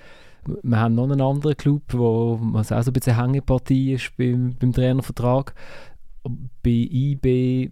[0.64, 4.54] Wir haben noch einen anderen Club, wo es auch so ein bisschen Hängepartie ist beim,
[4.60, 5.56] beim Trainervertrag
[6.64, 7.70] bei IB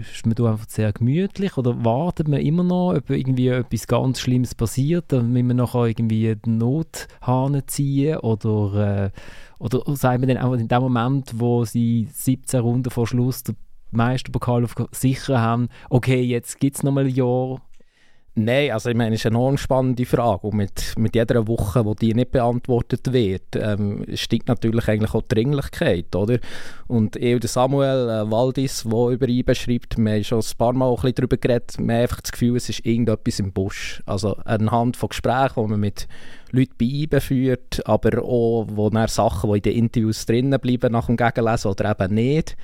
[0.00, 4.54] ist man einfach sehr gemütlich oder wartet man immer noch, ob irgendwie etwas ganz Schlimmes
[4.54, 9.10] passiert, damit man nachher irgendwie den Nothahn ziehen oder, äh,
[9.58, 13.56] oder sagen wir dann auch in dem Moment, wo sie 17 Runden vor Schluss den
[13.90, 17.60] Meisterpokal auf sicher haben, okay, jetzt gibt es nochmal ein Jahr
[18.40, 21.84] Nein, also ich meine, es ist eine enorm spannende Frage und mit, mit jeder Woche,
[21.84, 26.38] wo die nicht beantwortet wird, ähm, steigt natürlich eigentlich auch die Dringlichkeit, oder?
[26.86, 30.72] Und ich und Samuel äh, Waldis, der über ihn beschreibt, wir haben schon ein paar
[30.72, 34.04] Mal ein bisschen darüber geredet, wir haben einfach das Gefühl, es ist irgendetwas im Busch.
[34.06, 36.06] Also anhand von Gesprächen, die man mit
[36.52, 40.92] Leuten bei ihm führt, aber auch wo dann Sachen, die in den Interviews drinnen bleiben
[40.92, 42.56] nach dem Gegenlesen oder eben nicht,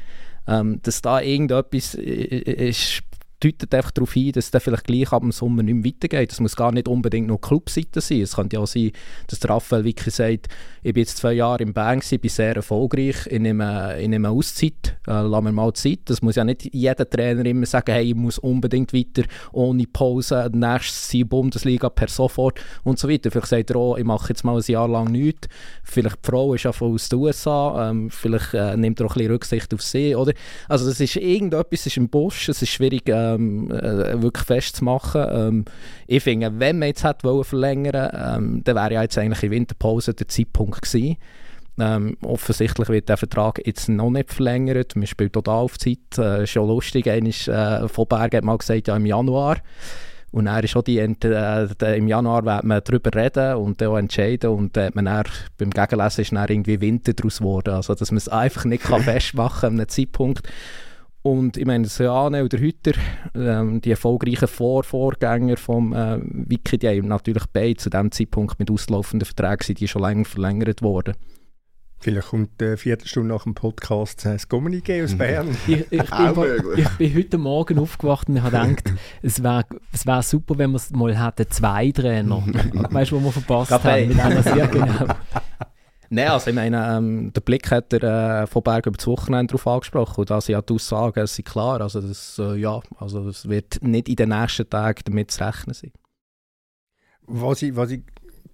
[0.46, 3.02] ähm, dass da irgendetwas ist
[3.44, 6.33] deutet einfach darauf hin, dass es vielleicht gleich ab dem Sommer nicht mehr weitergeht.
[6.33, 8.22] Es muss gar nicht unbedingt nur Clubseite sein.
[8.22, 8.92] Es könnte ja auch sein,
[9.26, 10.48] dass der Raphael wirklich sagt,
[10.83, 14.96] ich bin jetzt zwei Jahre im Bang, bin sehr erfolgreich, ich nehme, ich nehme Auszeit,
[15.07, 16.00] äh, lass mir mal Zeit.
[16.07, 20.50] Das muss ja nicht jeder Trainer immer sagen, hey, ich muss unbedingt weiter, ohne Pause,
[20.52, 23.30] nächstes Jahr Bundesliga per sofort und so weiter.
[23.30, 25.48] Vielleicht sagt er auch, ich mache jetzt mal ein Jahr lang nichts.
[25.83, 29.14] Vielleicht die Frau ist ja aus den USA, ähm, vielleicht äh, nimmt er auch ein
[29.14, 30.33] bisschen Rücksicht auf sie, oder?
[30.68, 35.27] Also das ist irgendetwas ist im Busch, es ist schwierig ähm, äh, wirklich festzumachen.
[35.31, 35.64] Ähm,
[36.07, 40.14] ich finde, wenn man jetzt hätte verlängern ähm, dann wäre ja jetzt eigentlich in Winterpause
[40.14, 41.16] der Zeitpunkt Punkt gewesen.
[41.79, 44.94] Ähm, offensichtlich wird der Vertrag jetzt noch nicht verlängert.
[44.94, 46.18] Man spielt total auf Zeit.
[46.18, 47.09] Äh, schon lustig.
[47.09, 49.57] Einmal, äh, von Berg hat mal gesagt, ja im Januar.
[50.31, 53.99] Und er ist auch die, äh, im Januar wird man darüber reden und dann auch
[53.99, 54.51] entscheiden.
[54.51, 55.25] Und äh, man dann,
[55.59, 57.75] beim Gegenlesen ist dann irgendwie Winter daraus geworden.
[57.75, 60.49] Also, dass man es einfach nicht kann festmachen kann an einem Zeitpunkt.
[61.26, 62.92] Und ich meine, Seane oder Hütter,
[63.34, 68.58] ähm, die erfolgreichen Vor Vorgänger vom äh, Wiki, die haben natürlich beide zu diesem Zeitpunkt
[68.58, 71.14] mit auslaufenden Verträgen sind die schon länger verlängert worden.
[71.98, 75.56] Vielleicht kommt eine Viertelstunde nach dem Podcast das Kommuniqué aus Bern.
[75.66, 80.20] ich, ich, bin, ich, bin, heute Morgen aufgewacht und habe gedacht, es wäre es wär
[80.20, 82.42] super, wenn wir mal hätten zwei Trainer.
[82.90, 84.08] weißt du, wo wir verpasst haben?
[84.08, 85.06] Mit einer sehr genau.
[86.14, 89.53] Nein, also ich meine, ähm, der Blick hat er äh, von Berg über das Wochenende
[89.53, 93.29] darauf angesprochen und da sind ja die Aussagen sind klar, also das, äh, ja, also
[93.29, 95.90] es wird nicht in den nächsten Tagen damit zu rechnen sein.
[97.22, 98.03] Was ich, was ich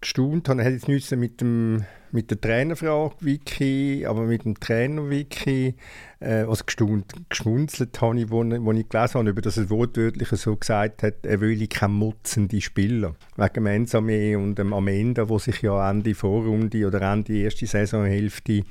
[0.00, 5.08] gestaunt habe, hat jetzt nichts mit dem mit der Trainerfrage Wiki, aber mit dem Trainer
[5.08, 5.74] Wiki,
[6.20, 10.28] äh, was gestaunt, geschmunzelt habe ich, wo, wo ich gelesen habe, über das er wortwörtlich
[10.30, 13.14] so gesagt hat, er will keine mutzende Spieler.
[13.36, 18.62] Wegen Mensame und dem Amenda, wo sich ja Ende Vorrunde oder Ende erste Saisonhälfte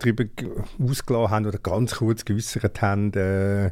[0.00, 0.24] darüber
[0.78, 3.70] ausgelassen haben oder ganz kurz geäußert haben, äh,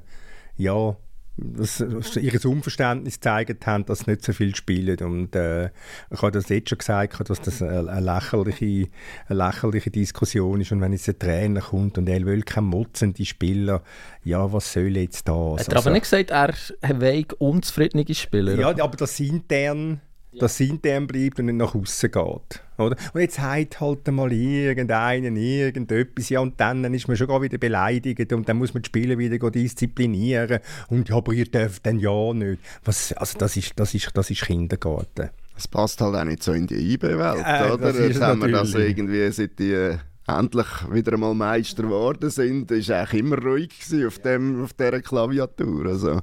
[0.57, 0.97] ja,
[1.37, 1.81] dass,
[2.17, 4.99] ihr Unverständnis gezeigt haben, dass sie nicht so viel spielen.
[4.99, 5.67] Und äh,
[6.11, 8.91] ich habe das jetzt schon gesagt, dass das eine, eine, lächerliche,
[9.29, 10.73] eine lächerliche Diskussion ist.
[10.73, 13.83] Und wenn jetzt ein Trainer kommt und er will keine motzende Spieler,
[14.25, 15.61] ja, was soll jetzt das?
[15.61, 18.55] Hat er also, aber nicht gesagt, er will unzufriedene Spieler?
[18.55, 20.01] Ja, aber das intern
[20.39, 22.63] dass es intern bleibt und nicht nach außen geht.
[22.79, 22.97] Oder?
[23.13, 28.33] Und jetzt hat halt mal irgendeinen irgendetwas, ja, und dann ist man schon wieder beleidigt
[28.33, 32.33] und dann muss man die Spieler wieder disziplinieren und ja, aber ihr dürft dann ja
[32.33, 32.61] nicht.
[32.85, 35.31] Was, also das ist, das ist, das ist Kindergarten.
[35.55, 38.07] Das passt halt auch nicht so in die IB-Welt, äh, oder?
[38.07, 42.91] Jetzt haben wir das irgendwie seit die äh, endlich wieder einmal Meister geworden sind, ist
[42.91, 43.71] eigentlich immer ruhig
[44.07, 45.87] auf, dem, auf dieser Klaviatur.
[45.87, 46.21] Also.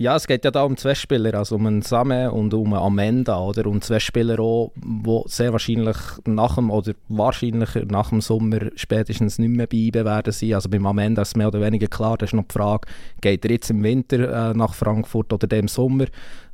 [0.00, 2.84] Ja, es geht ja da um zwei Spieler, also um einen Same und um einen
[2.84, 3.66] Amenda, oder?
[3.66, 9.40] Und zwei Spieler auch, die sehr wahrscheinlich nach dem, oder wahrscheinlich nach dem Sommer spätestens
[9.40, 10.54] nicht mehr bei werden sein.
[10.54, 12.86] Also beim Amenda ist es mehr oder weniger klar, da ist noch die Frage,
[13.20, 16.04] geht er jetzt im Winter äh, nach Frankfurt oder dem Sommer?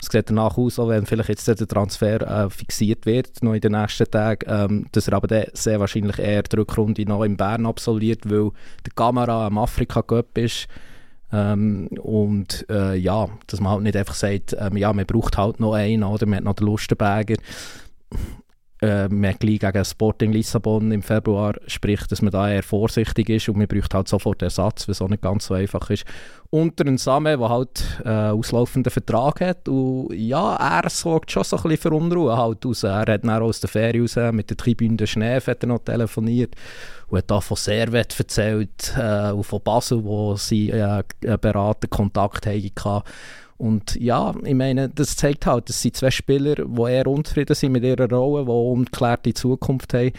[0.00, 3.60] Es sieht danach aus, auch wenn vielleicht jetzt der Transfer äh, fixiert wird, noch in
[3.60, 7.36] den nächsten Tagen, ähm, dass er aber dann sehr wahrscheinlich eher die Rückrunde noch in
[7.36, 8.52] Bern absolviert, weil
[8.86, 10.66] der Kamera am Afrika-Cup ist.
[11.34, 15.58] Ähm, und äh, ja, dass man halt nicht einfach sagt, ähm, ja, man braucht halt
[15.58, 17.34] noch einen oder man hat noch den Lustenberger.
[18.84, 23.48] Äh, man gleich gegen Sporting Lissabon im Februar, sprich, dass man da eher vorsichtig ist
[23.48, 26.04] und man braucht halt sofort Ersatz, was auch nicht ganz so einfach ist.
[26.50, 31.56] Unter einem Samen, der halt äh, auslaufenden Vertrag hat und ja, er sorgt schon so
[31.56, 32.82] ein bisschen für Unruhe halt aus.
[32.82, 36.54] Er hat dann aus der Ferie raus mit der Tribüne Schneef hat er noch telefoniert
[37.08, 41.02] und hat da von Servet erzählt äh, und von Basel, wo sie äh,
[41.40, 43.02] Berater Kontakt hatten.
[43.56, 47.72] Und ja, ich meine, das zeigt halt, dass sind zwei Spieler, die eher unzufrieden sind
[47.72, 50.12] mit ihrer Rolle, die ungeklärte Zukunft haben.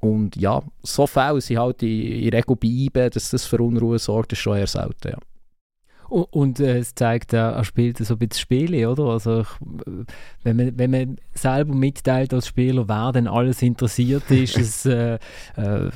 [0.00, 1.88] Und ja, so Fälle sind halt in,
[2.22, 5.18] in Regel bei IBE, dass das für Unruhe sorgt, ist schon eher selten, ja.
[6.08, 9.04] Und äh, es zeigt, äh, er spielt so ein bisschen Spiele, oder?
[9.04, 9.48] Also, ich,
[10.42, 15.18] wenn, man, wenn man selber mitteilt als Spieler, wer denn alles interessiert ist, es äh,
[15.56, 15.90] äh,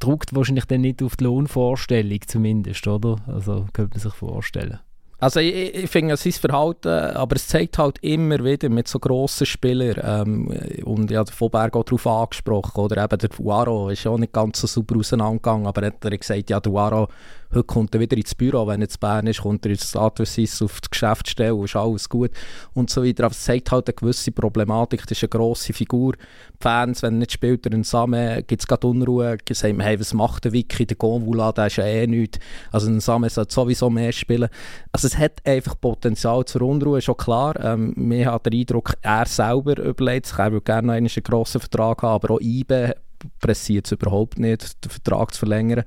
[0.00, 3.16] druckt wahrscheinlich dann nicht auf die Lohnvorstellung zumindest, oder?
[3.28, 4.80] Also, könnte man sich vorstellen.
[5.22, 9.46] Also ich, ich finde sein Verhalten, aber es zeigt halt immer wieder mit so grossen
[9.46, 10.48] Spielern ähm,
[10.82, 14.60] und ja, der Voberg auch darauf angesprochen, oder eben der Fuaro ist auch nicht ganz
[14.60, 17.06] so super auseinandergegangen, aber er hat gesagt, ja, der Fuaro
[17.54, 20.62] Heute kommt er wieder ins Büro, wenn er zu Bern ist, kommt er ins Adversis
[20.62, 22.30] auf die Geschäftsstelle, ist alles gut
[22.72, 23.24] und so weiter.
[23.24, 25.02] Aber es zeigt halt eine gewisse Problematik.
[25.02, 26.14] Das ist eine grosse Figur.
[26.14, 26.18] Die
[26.60, 29.36] Fans, wenn er nicht spielt, er Samen, gibt es gerade Unruhe.
[29.52, 32.38] Sagen hey, was macht der Wiki, der Gonvula, der ist ja eh nichts.
[32.70, 34.48] Also ein Samen sollte sowieso mehr spielen.
[34.90, 37.62] Also es hat einfach Potenzial zur Unruhe, schon klar.
[37.62, 42.02] Ähm, mir hat den Eindruck, er selber überlegt sich, er würde gerne einen grossen Vertrag
[42.02, 42.94] haben, aber auch IBE
[43.40, 45.84] pressiert es überhaupt nicht, den Vertrag zu verlängern.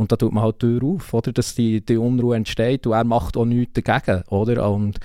[0.00, 2.94] Und da tut man halt die Tür auf, oder, dass die, die Unruhe entsteht und
[2.94, 4.22] er macht auch nichts dagegen.
[4.28, 4.70] Oder?
[4.70, 4.98] Und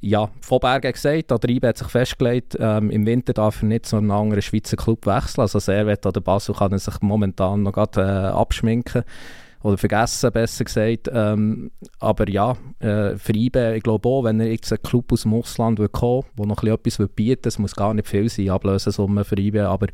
[0.00, 3.86] ja, Vorberg hat gesagt, der IBE hat sich festgelegt, ähm, im Winter darf er nicht
[3.86, 5.42] zu einem anderen Schweizer Club wechseln.
[5.42, 9.02] Also Servet oder Basel kann er sich momentan noch grad, äh, abschminken
[9.64, 11.10] oder vergessen, besser gesagt.
[11.12, 15.22] Ähm, aber ja, äh, für IBE, ich glaube auch, wenn er jetzt einen Club aus
[15.22, 19.24] dem Ausland kommen der noch etwas bieten will, es muss gar nicht viel sein, Ablösesumme
[19.24, 19.88] für IBE, aber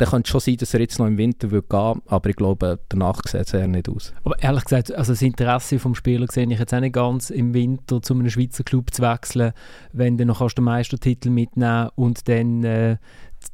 [0.00, 2.78] dann könnte es schon sein, dass er jetzt noch im Winter gehen aber ich glaube,
[2.88, 4.14] danach sieht es eher nicht aus.
[4.24, 7.52] Aber ehrlich gesagt, also das Interesse vom Spieler sehe ich jetzt auch nicht ganz, im
[7.52, 9.52] Winter zu einem Schweizer Club zu wechseln,
[9.92, 12.96] wenn du noch den Meistertitel mitnehmen und dann äh,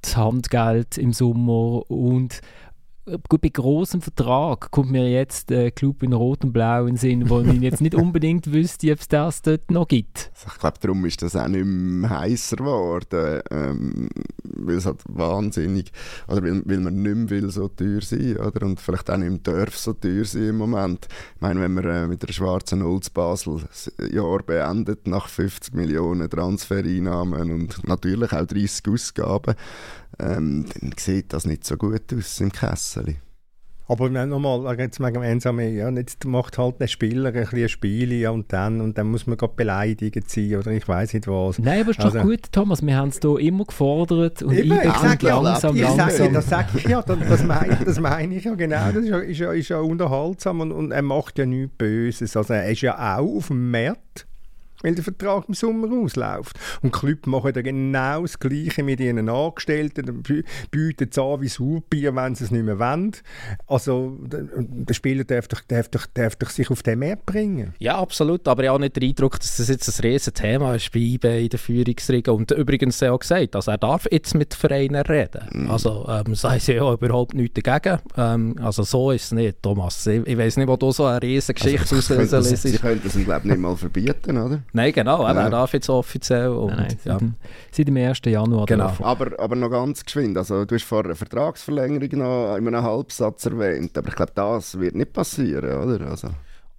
[0.02, 2.40] das Handgeld im Sommer und
[3.29, 6.95] gut, bei großem Vertrag kommt mir jetzt ein äh, Club in Rot und Blau in
[6.95, 10.31] den Sinn, wo ich jetzt nicht unbedingt wüsste, ob es das dort noch gibt.
[10.35, 14.09] Also ich glaube, darum ist das auch nicht mehr heißer geworden, ähm,
[14.42, 15.92] weil es halt wahnsinnig,
[16.27, 18.66] oder weil, weil man nicht mehr will so teuer sein oder?
[18.66, 21.07] und vielleicht auch nicht mehr darf so teuer sein im Moment.
[21.37, 25.75] Ich meine, wenn man äh, mit der schwarzen Holz Basel das Jahr beendet, nach 50
[25.75, 29.55] Millionen Transfereinnahmen und natürlich auch 30 Ausgaben,
[30.18, 33.16] ähm, dann sieht das nicht so gut aus im Kessel.
[33.88, 38.31] Aber nochmal, jetzt wegen Ensame, ja, jetzt macht halt der Spieler ein bisschen Spiele ja,
[38.31, 41.61] und dann und dann muss man gerade beleidigt sein oder ich weiß nicht was.
[41.61, 44.59] Nein, aber es ist also, doch gut, Thomas, wir haben es hier immer gefordert und
[44.59, 46.11] eben, ich sag ja, langsam, ich langsam.
[46.11, 49.18] Sag, das sage ich ja, das meine, das meine ich ja genau, das ist ja,
[49.18, 52.81] ist ja, ist ja unterhaltsam und, und er macht ja nichts Böses, also er ist
[52.81, 54.26] ja auch auf dem Markt
[54.83, 56.59] weil der Vertrag im Sommer ausläuft.
[56.83, 60.23] Und die Clubs machen dann genau das Gleiche mit ihren Angestellten,
[60.71, 63.12] bieten es an wie Saubier, wenn sie es nicht mehr wollen.
[63.67, 67.75] Also der Spieler darf doch, darf, doch, darf doch sich auf den Markt bringen.
[67.79, 70.93] Ja, absolut, aber ich habe nicht den Eindruck, dass das jetzt ein riesen Thema ist
[70.93, 72.33] bei IBE in der Führungsriege.
[72.33, 75.49] Und übrigens er auch gesagt, also er darf jetzt mit Vereinen reden.
[75.53, 75.71] Mhm.
[75.71, 78.01] Also ähm, sei sie ja überhaupt nichts dagegen.
[78.17, 80.07] Ähm, also so ist es nicht, Thomas.
[80.07, 82.62] Ich, ich weiß nicht, wo du so eine riesen Geschichte also, auslösen lässt.
[82.62, 84.62] Sie könnten es, glaube ich, nicht mal verbieten, oder?
[84.72, 85.37] Nein, genau, nein.
[85.37, 86.48] er darf jetzt offiziell.
[86.50, 87.46] Und, nein, nein, ja.
[87.70, 88.20] seit, dem 1.
[88.26, 88.66] Januar.
[88.66, 88.92] Genau.
[89.00, 93.46] Aber, aber noch ganz geschwind, also du hast vor einer Vertragsverlängerung noch in einem Halbsatz
[93.46, 96.07] erwähnt, aber ich glaube, das wird nicht passieren, oder?
[96.07, 96.29] Also.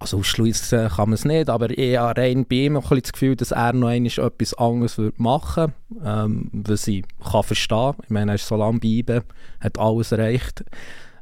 [0.00, 3.34] Also ausschließen kann man es nicht, aber ich habe rein bei ihm ein das Gefühl,
[3.34, 8.04] dass er noch etwas anderes machen würde, ähm, was ich kann verstehen kann.
[8.04, 9.22] Ich meine, er ist so lange bei ihm,
[9.60, 10.64] hat alles erreicht.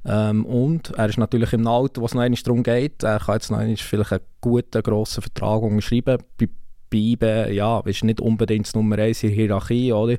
[0.06, 3.34] Ähm, und er ist natürlich im Alter, wo es noch einmal darum geht, er kann
[3.34, 6.18] jetzt noch einmal vielleicht einen guten, grossen Vertrag unterschreiben.
[6.38, 6.48] Bei,
[6.88, 10.16] bei IBE, ja, ist nicht unbedingt das Nummer 1 in der Hierarchie, oder?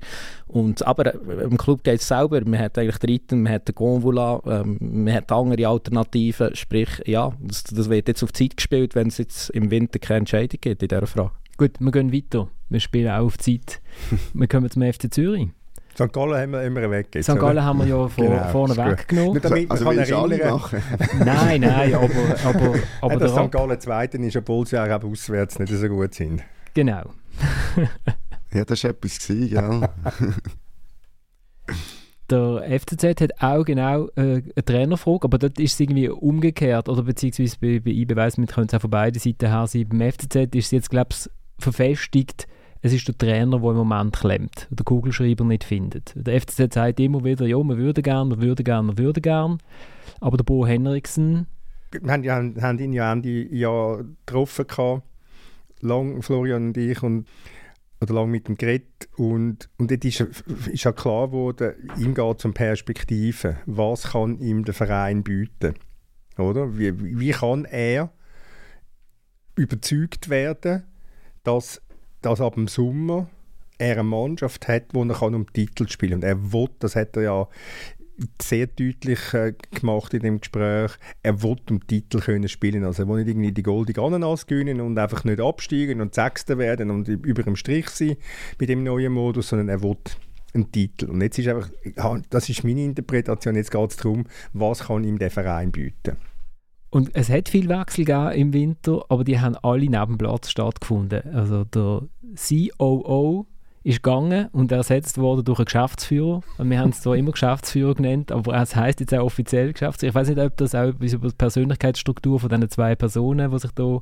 [0.48, 3.76] Und, aber äh, im Club geht es selber, man hat eigentlich Dritten, man hat den
[3.76, 8.96] Gonvola, ähm, man hat andere Alternativen, sprich, ja, das, das wird jetzt auf Zeit gespielt,
[8.96, 11.32] wenn es jetzt im Winter keine Entscheidung gibt in dieser Frage.
[11.58, 12.50] Gut, wir gehen weiter.
[12.70, 13.82] Wir spielen auch auf Zeit.
[14.34, 15.50] wir kommen zum FC Zürich.
[15.98, 16.14] St.
[16.14, 17.08] Gallen haben wir immer weg.
[17.20, 17.40] St.
[17.40, 19.42] Gallen haben wir ja vor, genau, vorne weggenommen.
[19.42, 20.84] Damit also kann alle machen?
[21.26, 22.10] nein, nein, aber...
[22.46, 23.52] aber, aber ja, dass St.
[23.52, 26.44] Gallen Zweiten ist, obwohl sie auch auswärts nicht so gut sind.
[26.76, 27.02] Genau.
[28.54, 29.90] ja, das war etwas, gewesen, gell?
[32.30, 36.90] der FCZ hat auch genau äh, eine Trainerfrage, aber dort ist es irgendwie umgekehrt.
[36.90, 39.88] Oder beziehungsweise bei, bei IB weiss man, könnte es auch von beiden Seiten her sein.
[39.90, 42.48] Beim FCZ ist es jetzt, glaube ich, verfestigt,
[42.88, 46.14] es ist der Trainer, der im Moment klemmt, der Kugelschreiber nicht findet.
[46.16, 49.58] Der FCZ sagt immer wieder, ja, wir würden gern, wir würden gern, wir würden gern.
[50.22, 51.48] Aber der Bo Henriksen...
[51.92, 55.04] Wir haben, ja, haben ihn ja Ende Jahr getroffen, gehabt,
[55.82, 57.28] lang, Florian und ich, und,
[58.02, 59.10] oder lang mit dem geredet.
[59.18, 60.22] Und, und dort ist,
[60.72, 63.58] ist ja klar geworden, ihm geht es um Perspektiven.
[63.66, 65.76] Was kann ihm der Verein bieten?
[66.38, 66.78] Oder?
[66.78, 68.12] Wie, wie kann er
[69.56, 70.84] überzeugt werden,
[71.44, 71.82] dass
[72.28, 73.30] dass ab dem Sommer
[73.78, 76.30] er eine Mannschaft hat, wo er um Titel spielen kann.
[76.30, 77.48] Und er will, das hat er ja
[78.42, 82.84] sehr deutlich äh, gemacht in dem Gespräch, er will um Titel können spielen.
[82.84, 86.58] Also er will nicht irgendwie die goldene Ananas gewinnen und einfach nicht absteigen und Sechster
[86.58, 88.18] werden und über dem Strich sein
[88.60, 89.98] mit dem neuen Modus, sondern er will
[90.54, 91.12] einen Titel.
[91.12, 91.70] Und jetzt ist einfach,
[92.30, 96.18] das ist meine Interpretation, jetzt geht es darum, was kann ihm der Verein bieten.
[96.90, 100.50] Und es hat viel Wechsel gegeben im Winter, aber die haben alle neben dem Platz
[100.50, 101.22] stattgefunden.
[101.34, 102.04] Also der
[102.36, 103.46] COO
[103.84, 106.42] ist gegangen und ersetzt worden durch einen Geschäftsführer.
[106.58, 110.10] Und wir haben es zwar immer Geschäftsführer genannt, aber es heißt jetzt auch offiziell Geschäftsführer.
[110.10, 113.60] Ich weiß nicht, ob das auch etwas über die Persönlichkeitsstruktur von diesen zwei Personen, die
[113.60, 114.00] sich da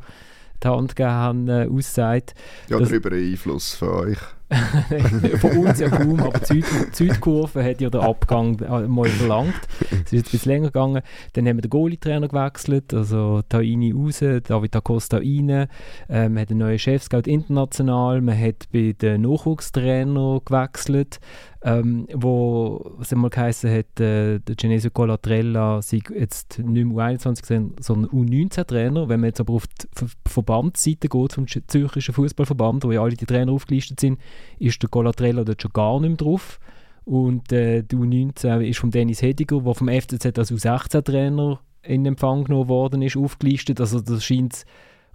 [0.64, 2.34] die Hand gegeben haben, äh, aussagt.
[2.70, 4.18] Ja, darüber Einfluss von euch.
[5.40, 9.60] Von uns ja kaum, aber die Südkurve hat ja den Abgang mal verlangt.
[10.06, 11.02] Es ist ein bisschen länger gegangen.
[11.34, 15.68] Dann haben wir den Goalie-Trainer gewechselt, also Taini raus, David Acosta rein.
[16.10, 18.22] Ähm, man hat einen neuen Chefscout international.
[18.22, 21.20] Man hat bei den Nachwuchstrainer gewechselt
[21.66, 27.82] ähm, wo es einmal geheißen hat, äh, der Genesio Colatrella sei jetzt nicht mehr U21,
[27.82, 29.10] sondern U19-Trainer.
[29.10, 33.16] Wenn man jetzt aber auf die Ver Verbandsseite geht, vom Zürcherischen Fußballverband, wo ja alle
[33.16, 34.20] die Trainer aufgelistet sind,
[34.60, 36.60] ist der Colatrella dort schon gar nicht mehr drauf.
[37.06, 42.46] Und äh, die U19 ist von Dennis Hediger, der vom FCZ als U16-Trainer in Empfang
[42.46, 43.80] genommen worden ist, aufgelistet.
[43.80, 44.66] Also das scheint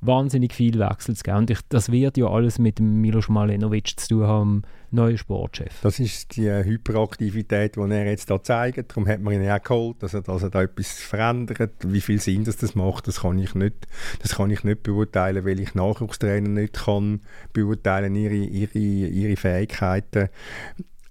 [0.00, 1.38] wahnsinnig viel Wechsel zu geben.
[1.38, 5.80] Und ich, das wird ja alles mit dem Milos Malenovic zu tun haben, neuen Sportchef.
[5.82, 8.90] Das ist die Hyperaktivität, die er jetzt da zeigt.
[8.90, 11.72] Darum hat man ihn auch geholt, dass er, dass er da etwas verändert.
[11.84, 13.86] Wie viel Sinn das, das macht, das kann ich nicht,
[14.20, 17.20] das kann ich nicht beurteilen, weil ich Nachwuchstrainer nicht kann
[17.52, 20.28] beurteilen ihre, ihre, ihre Fähigkeiten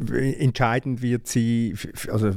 [0.07, 1.75] entscheidend wird sie,
[2.09, 2.31] also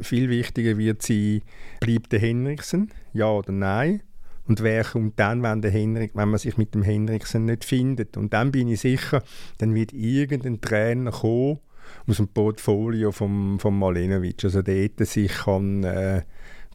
[0.00, 1.42] viel wichtiger wird sie,
[1.80, 4.02] bleibt der Henriksen, ja oder nein?
[4.48, 8.16] Und wer kommt dann, wenn, der Henrik, wenn man sich mit dem Henriksen nicht findet?
[8.16, 9.22] Und dann bin ich sicher,
[9.58, 11.58] dann wird irgendein Trainer kommen
[12.06, 16.22] aus dem Portfolio von vom Malenovic, also dort sich kann äh,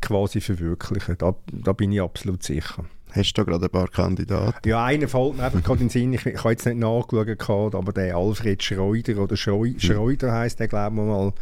[0.01, 1.17] quasi verwirklichen.
[1.17, 2.85] Da, da bin ich absolut sicher.
[3.13, 4.67] Hast du da gerade ein paar Kandidaten?
[4.67, 6.13] Ja, einer fällt mir einfach gerade in den Sinn.
[6.13, 9.79] Ich, ich habe jetzt nicht nachgeschaut, aber der Alfred Schreuder oder Schreu, hm.
[9.79, 11.33] Schreuder heisst der, glaube ich, mal,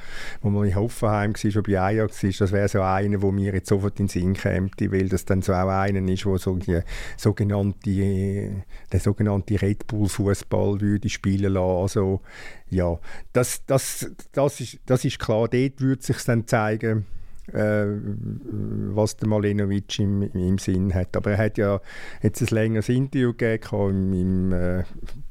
[0.41, 2.31] wo man in Hoffenheim war, schon bei Ajax war.
[2.39, 5.43] Das wäre so einer, der mir jetzt sofort in den Sinn käme, weil das dann
[5.43, 6.79] so auch einer ist, der so die
[7.17, 11.81] sogenannte, der sogenannte Red Bull-Fußball würde spielen lassen.
[11.81, 12.21] Also,
[12.69, 12.97] ja,
[13.31, 15.47] das, das, das, ist, das ist klar.
[15.47, 17.05] Dort würde sich dann zeigen,
[17.53, 21.15] was der Malenovic im, im Sinn hat.
[21.15, 21.81] Aber er hat ja
[22.21, 24.83] jetzt ein längeres Interview gegeben im, äh,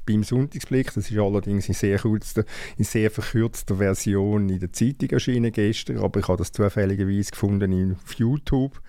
[0.07, 0.93] beim Sonntagsblick.
[0.95, 2.45] Das ist allerdings in sehr, kurzer,
[2.77, 7.97] in sehr verkürzter Version in der Zeitung erschienen gestern, aber ich habe das zufälligerweise gefunden
[8.05, 8.81] auf YouTube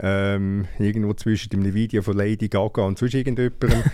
[0.00, 3.82] ähm, irgendwo zwischen dem Video von Lady Gaga und zwischen irgendjemandem.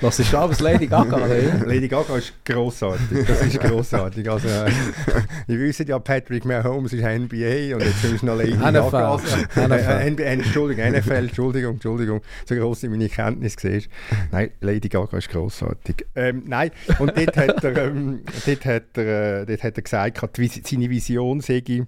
[0.00, 1.16] Was ist da, was Lady Gaga?
[1.66, 3.26] Lady Gaga ist grossartig.
[3.26, 4.30] Das ist grossartig.
[4.30, 4.70] Also, äh,
[5.48, 8.72] ihr wisst ja, Patrick Mahomes ist NBA und jetzt ist noch Lady NFL.
[8.72, 9.10] Gaga.
[9.12, 10.22] Also, äh, NFL.
[10.22, 13.88] Entschuldigung, NFL, Entschuldigung, Entschuldigung, so gross in meine Kenntnis siehst.
[14.30, 16.06] Nein, Lady Gaga ist grossartig.
[16.14, 20.38] Ähm, nein, und dort hat er, ähm, dort hat er, äh, dort hat er gesagt,
[20.64, 21.86] seine Vision sei, wenn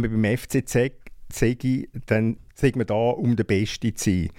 [0.00, 1.03] man beim FCZ
[1.34, 4.30] sei, dann sagt man da, um der Beste zu sein.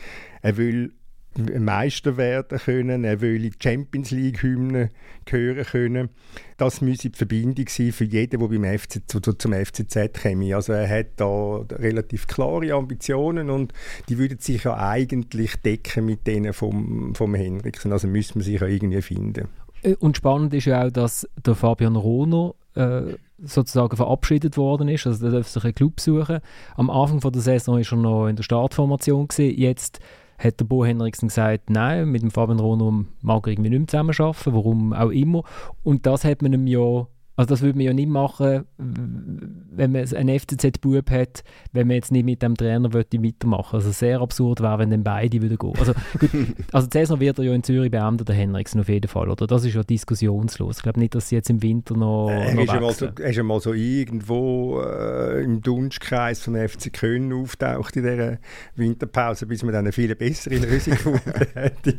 [0.41, 0.93] Er will
[1.38, 4.89] Meister werden können, er will die Champions League Hymnen
[5.27, 6.10] hören können.
[6.58, 10.55] Das müsse die Verbindung sein für jeden, der beim FC, zu, zum FCZ käme.
[10.55, 13.73] Also er hat da relativ klare Ambitionen und
[14.08, 17.91] die würden sich ja eigentlich decken mit denen vom, vom Henriksen.
[17.91, 19.49] Also müssen wir sich ja irgendwie finden.
[19.81, 25.08] Äh, und spannend ist ja auch, dass der Fabian Rohner äh, sozusagen verabschiedet worden ist.
[25.08, 26.40] Also der darf sich einen Club suchen.
[26.76, 29.58] Am Anfang von der Saison ist er noch in der Startformation gewesen.
[29.58, 30.00] Jetzt
[30.38, 33.88] hat der Bo Henriksen gesagt, nein, mit dem Fabian Rono mag er irgendwie nicht mehr
[33.88, 35.44] zusammenarbeiten, warum auch immer.
[35.84, 40.13] Und das hat man ihm ja also das würde man ja nicht machen, wenn man
[40.13, 41.43] einen FCZ-Bub hat,
[41.74, 45.41] wenn man jetzt nicht mit dem Trainer weitermachen Also sehr absurd wäre, wenn dann beide
[45.41, 45.74] wieder gehen.
[45.78, 46.30] Also, gut,
[46.71, 49.30] also die Saison wird er ja in Zürich beenden, der Henriksen auf jeden Fall.
[49.30, 49.48] Oder?
[49.48, 50.78] Das ist ja diskussionslos.
[50.78, 53.60] Ich glaube nicht, dass sie jetzt im Winter noch, äh, noch Er ist ja mal
[53.60, 58.38] so irgendwo äh, im Dunstkreis von FC Köln auftaucht in dieser
[58.76, 61.98] Winterpause, bis man dann eine viel bessere Lösung gefunden hätte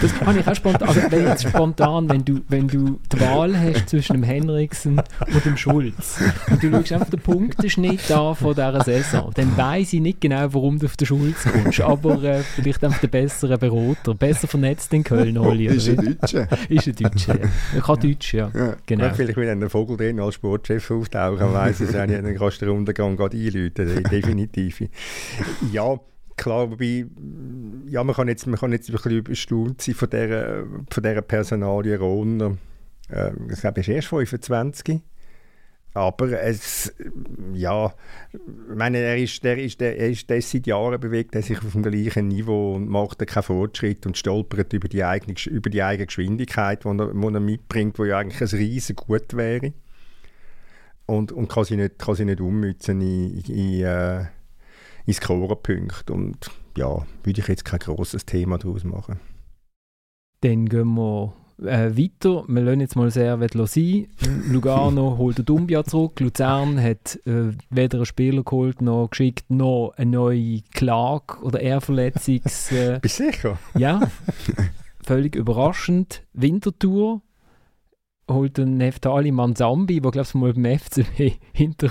[0.00, 3.58] Das kann ich auch spontan, also wenn jetzt spontan, wenn du, wenn du die Wahl
[3.58, 6.20] hast zwischen dem Henriksen und dem Schulz.
[6.50, 9.30] Und du schaust einfach den Punkteschnitt an von dieser Saison.
[9.34, 11.80] Dann weiss ich nicht genau, warum du auf den Schulz kommst.
[11.80, 14.14] Aber äh, vielleicht einfach der bessere Berater.
[14.14, 15.66] Besser vernetzt in Köln, Oli.
[15.66, 16.48] Ist ein Deutscher.
[16.68, 17.48] ist ein Deutscher, ja.
[17.74, 18.50] Er kann Deutsch, ja.
[18.54, 18.76] ja.
[18.86, 19.14] Genau.
[19.14, 22.66] vielleicht, wenn ein Vogel den als Sportchef auftauchen, weiss es auch nicht, dann kannst du
[22.66, 24.04] den Untergang gerade einläuten.
[24.04, 24.82] Definitiv.
[25.72, 25.98] Ja,
[26.36, 27.06] klar, wobei,
[27.88, 31.22] ja, man kann jetzt, man kann jetzt ein bisschen überstaunt sein von dieser, von dieser
[31.22, 32.56] Personalie Rohner.
[33.08, 35.00] Äh, ich glaube, ist erst 25.
[35.96, 36.94] Aber es,
[37.54, 37.86] ja,
[38.34, 41.56] ich meine, er ist, der ist, der, er ist das seit Jahren bewegt, er sich
[41.56, 45.82] auf dem gleichen Niveau und macht keinen Fortschritt und stolpert über die eigene, über die
[45.82, 49.72] eigene Geschwindigkeit, die er, die er mitbringt, die ja eigentlich ein riesen Gut wäre.
[51.06, 54.26] Und, und kann sie nicht, kann sie nicht ummützen in, in, äh,
[55.06, 56.12] in Scorerpunkte.
[56.12, 59.18] Und ja, würde ich jetzt kein großes Thema daraus machen.
[60.42, 62.44] Dann gehen wir äh, weiter.
[62.46, 64.08] Wir lassen jetzt mal Servet sein.
[64.50, 66.20] Lugano holt den Dumbia zurück.
[66.20, 72.72] Luzern hat äh, weder einen Spieler geholt, noch geschickt, noch eine neue Klage oder Ehrverletzungs...
[72.76, 73.58] Äh, Bist du sicher?
[73.76, 74.00] Ja.
[75.02, 76.24] Völlig überraschend.
[76.32, 77.22] Wintertour
[78.30, 81.90] holt den Neftali Manzambi, der glaube ich mal beim FCB hinter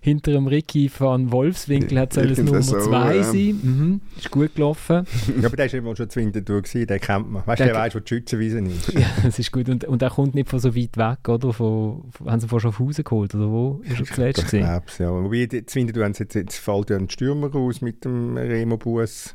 [0.00, 3.22] hinter dem Ricky von Wolfswinkel hat es Nummer 2 so, ja.
[3.22, 3.60] sein.
[3.62, 4.00] Mhm.
[4.16, 5.04] Ist gut gelaufen.
[5.40, 7.46] ja, aber der war immer schon zu Winterthur, gewesen, den kennt man.
[7.46, 8.92] Weißt du, der, der weiß, wo die Schützenwiese ist.
[8.92, 9.68] ja, das ist gut.
[9.68, 11.52] Und, und er kommt nicht von so weit weg, oder?
[11.52, 14.60] Von, haben sie von Schaffhausen geholt, oder wo ist er zuletzt gesehen?
[14.60, 15.24] Ich glaube ja.
[15.24, 18.76] Wobei, zu Winterthur haben sie jetzt, jetzt fällt ja ein Stürmer raus mit dem Remo
[18.76, 19.34] Bus,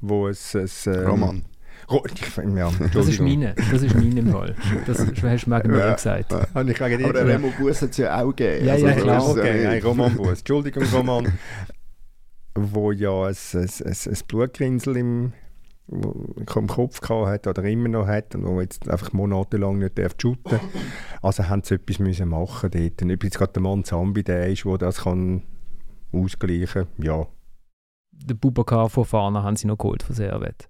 [0.00, 0.54] wo es...
[0.54, 1.44] es ähm, Roman.
[1.90, 4.54] Ja, das ist meine, das ist meine im Fall.
[4.86, 6.32] Das hast du mir ja, gesagt.
[6.32, 6.46] Ja.
[6.52, 8.66] Aber der Remo Bus hat es ja auch gegeben.
[8.66, 9.28] Ja, also, ja, klar.
[9.28, 10.40] Okay, nein, Roman Bus.
[10.40, 11.32] Entschuldigung, Roman.
[12.58, 15.32] wo ja ein, ein, ein, ein Blutgrinsel im,
[15.90, 20.60] im Kopf hat oder immer noch hat und wo jetzt einfach monatelang nicht darf shooten
[21.22, 23.02] Also haben sie etwas müssen machen dort.
[23.02, 25.42] Und ob jetzt gerade der Mann Zambi der ist, der das kann
[26.12, 27.26] ausgleichen kann, ja.
[28.12, 30.68] Den Bubakar von Fahner haben sie noch geholt von Servet.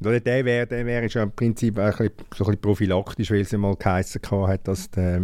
[0.00, 3.40] Oder der wäre der wär ja im Prinzip ein bisschen, so ein bisschen prophylaktisch, weil
[3.40, 5.22] es ja mal geheißen hat, dass der,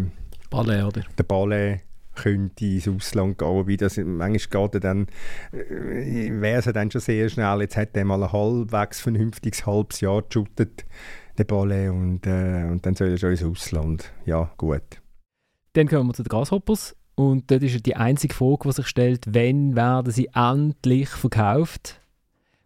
[0.50, 1.02] Ballet, oder?
[1.16, 1.80] der Ballet
[2.14, 5.06] könnte ins Ausland gehen, wobei das manchmal geht dann,
[5.52, 10.00] äh, wäre es dann schon sehr schnell, jetzt hat er mal ein halbwegs vernünftiges halbes
[10.00, 10.85] Jahr geshootet,
[11.38, 14.12] der Ballet, und, äh, und dann soll er schon ins Ausland.
[14.26, 14.82] Ja, gut.
[15.72, 16.94] Dann kommen wir zu den Grasshoppers.
[17.14, 22.01] Und dort ist die einzige Frage, die sich stellt, wann werden sie endlich verkauft?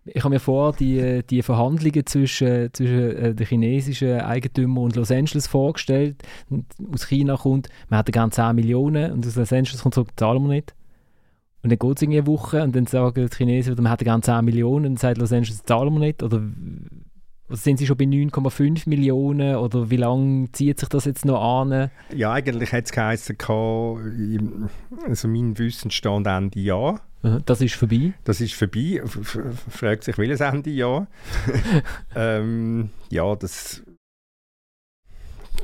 [0.07, 5.11] Ich habe mir vor die, die Verhandlungen zwischen, zwischen äh, den chinesischen Eigentümern und Los
[5.11, 6.22] Angeles vorgestellt.
[6.49, 10.07] Und aus China kommt, man hat gerne 10 Millionen und aus Los Angeles kommt so,
[10.16, 10.74] zahlen wir nicht.
[11.62, 14.22] Und dann geht es irgendwie eine Woche und dann sagen die Chinesen, man hätte gerne
[14.22, 16.22] 10 Millionen und dann sagt Los Angeles, zahlen wir nicht.
[16.22, 16.43] Oder
[17.49, 21.91] sind Sie schon bei 9,5 Millionen oder wie lange zieht sich das jetzt noch an?
[22.14, 23.37] Ja, eigentlich hat es geheißen,
[25.07, 27.01] also mein Wissensstand Ende Jahr.
[27.45, 28.12] Das ist vorbei?
[28.24, 29.01] Das ist vorbei.
[29.03, 29.39] F
[29.70, 31.07] fragt sich, welches Ende Jahr?
[32.16, 33.83] ähm, ja, das...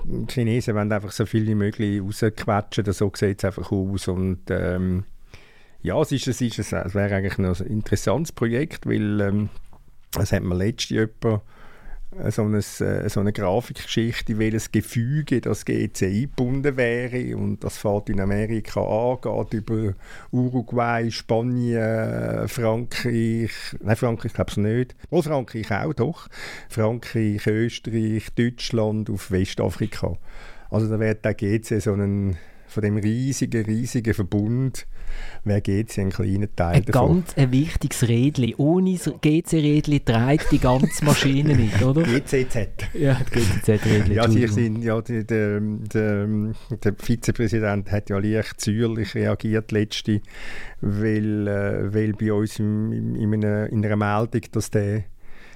[0.05, 4.41] Die Chinesen wollen einfach so viel wie möglich rausquetschen, so sieht es einfach aus und
[4.51, 5.05] ähm,
[5.83, 9.49] ja, es, ist, es, ist, es wäre eigentlich noch ein interessantes Projekt, weil ähm,
[10.13, 11.09] das hat man letztes Jahr
[12.31, 18.11] so eine, äh, so eine Grafikgeschichte, welches Gefüge das GC eingebunden wäre und das fährt
[18.11, 19.95] in Amerika an, geht über
[20.31, 23.51] Uruguay, Spanien, Frankreich,
[23.81, 26.29] nein Frankreich glaube ich nicht, wohl Frankreich auch doch,
[26.69, 30.17] Frankreich, Österreich, Deutschland auf Westafrika.
[30.71, 32.37] Also da wird der GC so einen
[32.67, 34.87] von dem riesigen, riesigen Verbund
[35.45, 37.17] wer GC einen kleinen Teil ein davon.
[37.17, 38.55] Ganz ein wichtiges Rädchen.
[38.57, 42.03] Ohne GC-Rädchen trägt die ganze Maschine nicht, oder?
[42.03, 42.69] GCZ.
[42.95, 44.13] Ja, GCZ-Rädchen.
[44.13, 46.29] Ja, sie sind, ja die, der, der,
[46.83, 50.21] der Vizepräsident hat ja leicht säuerlich reagiert letzte,
[50.81, 55.05] weil, äh, weil bei uns in, in, in, einer, in einer Meldung, dass der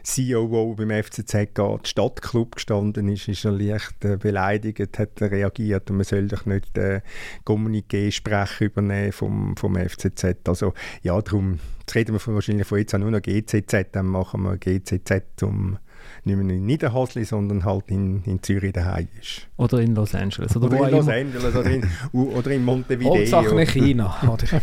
[0.06, 5.90] COO beim FCZ geht, Stadtclub gestanden ist, ist er leicht äh, beleidigt, hat er reagiert
[5.90, 7.00] und man soll doch nicht äh,
[7.44, 10.36] Kommuniqué-Sprecher übernehmen vom, vom FCZ.
[10.46, 14.42] Also ja, darum, jetzt reden wir wahrscheinlich von jetzt auch nur noch GCZ, dann machen
[14.42, 15.78] wir GCZ um
[16.24, 19.48] nicht mehr in Niederhasli, sondern halt in, in Zürich daheim ist.
[19.56, 20.56] Oder in Los Angeles.
[20.56, 23.14] Oder, oder in Los Angeles oder in, oder in Montevideo.
[23.16, 24.60] Hauptsache China, oder?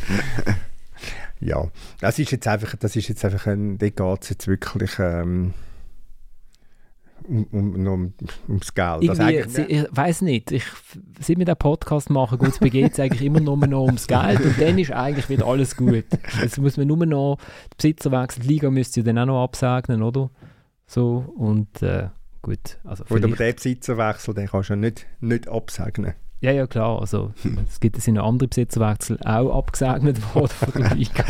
[1.44, 1.70] Ja,
[2.00, 5.54] das ist jetzt einfach, das ist jetzt einfach ein, da geht es jetzt wirklich ähm,
[7.28, 8.14] um, um, um,
[8.48, 9.50] ums Geld.
[9.50, 10.66] Sie, ich weiß nicht, ich,
[11.20, 14.78] seit wir den Podcast machen, geht es eigentlich immer nur noch ums Geld und dann
[14.78, 16.06] ist eigentlich wieder alles gut.
[16.42, 17.38] Jetzt muss man nur noch,
[17.74, 20.30] die Besitzer wechseln, die Liga müsste ja dann auch noch absegnen, oder?
[20.86, 22.10] So, und äh,
[22.42, 22.78] gut.
[22.84, 26.14] Also Gut, aber der Besitzerwechsel, den kannst du ja nicht, nicht absegnen.
[26.44, 27.00] Ja, ja, klar.
[27.00, 27.32] Also,
[27.70, 31.24] es gibt es in andere Besitzerwechsel auch abgesegnet worden von der Liga.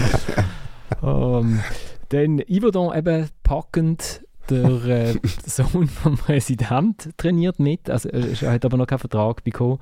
[1.02, 1.10] um,
[1.54, 1.60] ähm,
[2.10, 5.14] dann Yverdon eben packend der äh,
[5.46, 7.90] Sohn vom Präsident trainiert mit.
[7.90, 9.80] Also, er hat aber noch keinen Vertrag bekommen.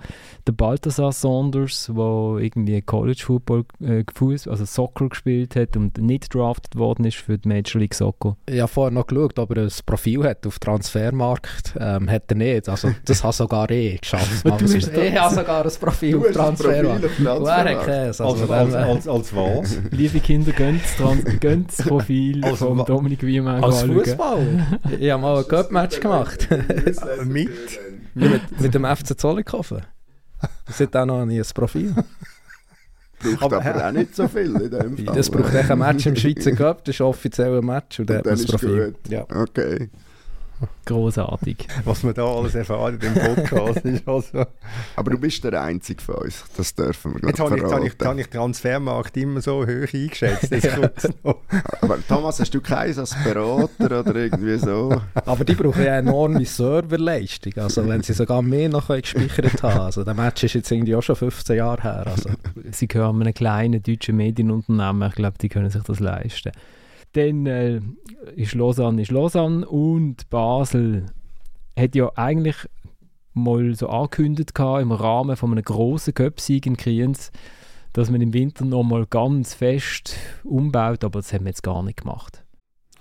[0.48, 6.76] Der Balthasar Saunders, der irgendwie College Football, äh, also Soccer gespielt hat und nicht drafted
[6.76, 8.38] worden ist für die Major League Soccer.
[8.48, 11.76] Ich habe vorher noch geschaut, ob er ein Profil hat auf Transfermarkt.
[11.80, 12.70] Ähm, hat er nicht.
[12.70, 14.46] Also, das hat sogar eh geschafft.
[14.46, 17.02] du hast ich habe sogar ein Profil auf Transfermarkt.
[17.02, 19.80] Profil auf Also, als, als, als, als, was?
[19.92, 20.82] Liebe Kinder, gönnt
[21.68, 24.51] das Profil also, von Dominik Wiemann Als Fußball?
[25.00, 26.48] Ich habe mal ein Cup-Match gemacht.
[27.26, 27.50] mit?
[28.14, 28.62] mit?
[28.62, 29.82] Mit dem FC Zollikofen.
[30.66, 31.94] Das hat auch noch nie ein Profil.
[33.20, 35.16] Braucht aber, aber auch nicht so viel in dem Fall.
[35.16, 38.18] Das braucht ein Match im Schweizer Cup, das ist offiziell ein Match und, und dann
[38.18, 38.92] hat man das Profil.
[38.92, 39.12] Gut.
[39.12, 39.26] Ja.
[39.30, 39.90] Okay.
[40.86, 41.68] Großartig.
[41.86, 44.46] Was wir da alles erfahren in dem Podcast ist also...
[44.96, 47.94] Aber du bist der Einzige von uns, das dürfen wir Jetzt habe ich, hab ich,
[48.00, 50.52] hab ich Transfermarkt immer so hoch eingeschätzt.
[51.82, 55.02] Aber Thomas, hast du keins als Berater oder irgendwie so?
[55.26, 59.82] Aber die brauchen ja enorme Serverleistung, also wenn sie sogar mehr noch gespeichert haben.
[59.82, 62.08] Also der Match ist jetzt irgendwie auch schon 15 Jahre her.
[62.08, 62.30] Also.
[62.72, 66.52] Sie gehören einem kleinen deutschen Medienunternehmen, ich glaube, die können sich das leisten.
[67.14, 67.82] Dann äh,
[68.36, 71.08] ist Lausanne ist Lausanne und Basel
[71.78, 72.56] hat ja eigentlich
[73.34, 77.32] mal so angekündigt im Rahmen von einem grossen Köpfsieg in Kriens,
[77.94, 81.84] dass man im Winter noch mal ganz fest umbaut, aber das haben wir jetzt gar
[81.84, 82.41] nicht gemacht.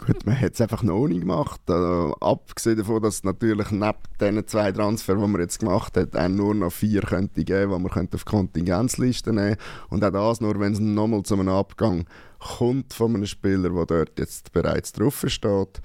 [0.06, 1.60] Gut, man hat es einfach noch nicht gemacht.
[1.68, 6.16] Also, abgesehen davon, dass es natürlich neben diesen zwei Transfers, die man jetzt gemacht hat,
[6.16, 9.64] auch nur noch vier könnte geben, die man könnte auf Kontingenzliste nehmen könnte.
[9.90, 12.06] Und auch das nur, wenn es nochmal zu einem Abgang
[12.38, 15.82] kommt von einem Spieler, der dort jetzt bereits drauf steht.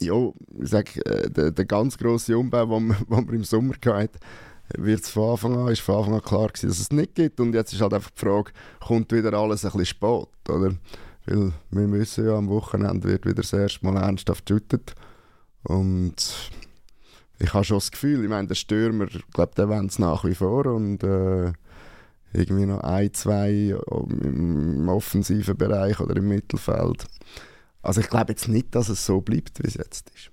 [0.00, 4.18] Ja, ich sage, äh, der, der ganz grosse Umbau, den wir im Sommer hatten,
[4.76, 7.38] wird von Anfang an, ist von Anfang an klar gewesen, dass es nicht gibt.
[7.38, 8.50] Und jetzt ist halt einfach die Frage,
[8.84, 10.74] kommt wieder alles ein bisschen spät, oder?
[11.30, 14.94] Weil wir wissen ja, am Wochenende wird wieder das erste Mal ernsthaft geschüttet.
[15.62, 16.50] Und
[17.38, 20.24] ich habe schon das Gefühl, ich meine, der Stürmer, ich glaube, der wollen es nach
[20.24, 20.66] wie vor.
[20.66, 21.52] Und äh,
[22.32, 27.06] irgendwie noch ein, zwei im offensiven Bereich oder im Mittelfeld.
[27.82, 30.30] Also ich glaube jetzt nicht, dass es so bleibt, wie es jetzt ist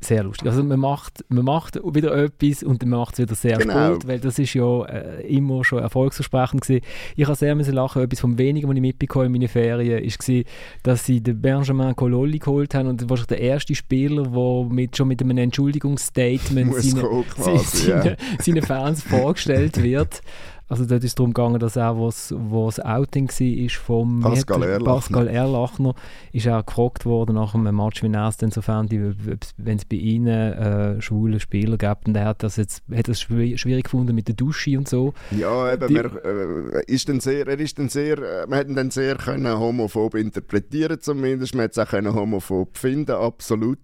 [0.00, 0.46] sehr lustig.
[0.46, 3.94] Also man macht, man macht wieder etwas und dann macht es wieder sehr genau.
[3.94, 6.84] spät, weil das ist ja äh, immer schon erfolgsversprechend gewesen.
[7.16, 10.28] Ich habe sehr müssen lachen, etwas vom Wenigen, was ich mitbekommen in meinen Ferien, ist
[10.28, 10.42] war,
[10.84, 15.08] dass sie den Benjamin Cololli geholt haben und wahrscheinlich der erste Spieler, der mit, schon
[15.08, 18.16] mit einem Entschuldigungsstatement seine, quasi, seine, ja.
[18.38, 20.22] seine Fans vorgestellt wird.
[20.68, 24.84] Also dort ist es darum gegangen, dass er, wo das Outing war vom Pascal Erlachner.
[24.84, 25.94] Pascal Erlachner,
[26.32, 29.84] ist er gefragt worden nach einem Match, wie er es denn so fand, wenn es
[29.86, 32.06] bei ihnen äh, schwule Spieler gibt.
[32.06, 35.14] Und er hat das jetzt hat das schwierig gefunden mit der Dusche und so.
[35.30, 38.90] Ja, eben, man, äh, ist dann sehr, er ist dann sehr, äh, man hätte dann
[38.90, 43.78] sehr können homophob interpretieren zumindest, man hätte es auch können homophob finden, absolut.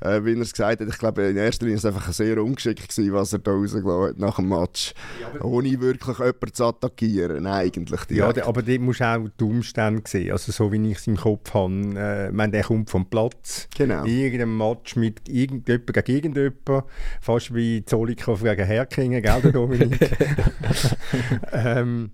[0.00, 2.42] Äh, wie er es gesagt hat, ich glaube, in erster Linie war es einfach sehr
[2.42, 4.94] ungeschickt gewesen, was er da rausgelassen hat nach dem Match.
[5.20, 8.00] Ja, ohne wirklich jemanden zu attackieren, eigentlich.
[8.04, 8.36] Direkt.
[8.36, 10.32] Ja, aber dort musst du auch die Umstände sehen.
[10.32, 11.72] Also so wie ich es im Kopf habe.
[11.96, 13.68] Äh, ich meine, der kommt vom Platz.
[13.76, 14.04] Genau.
[14.04, 16.90] In irgendeinem Match mit irgendjemandem gegen irgendjemanden.
[17.20, 19.98] Fast wie Zollikow gegen Herkingen, gell, Dominik?
[21.52, 22.10] ähm,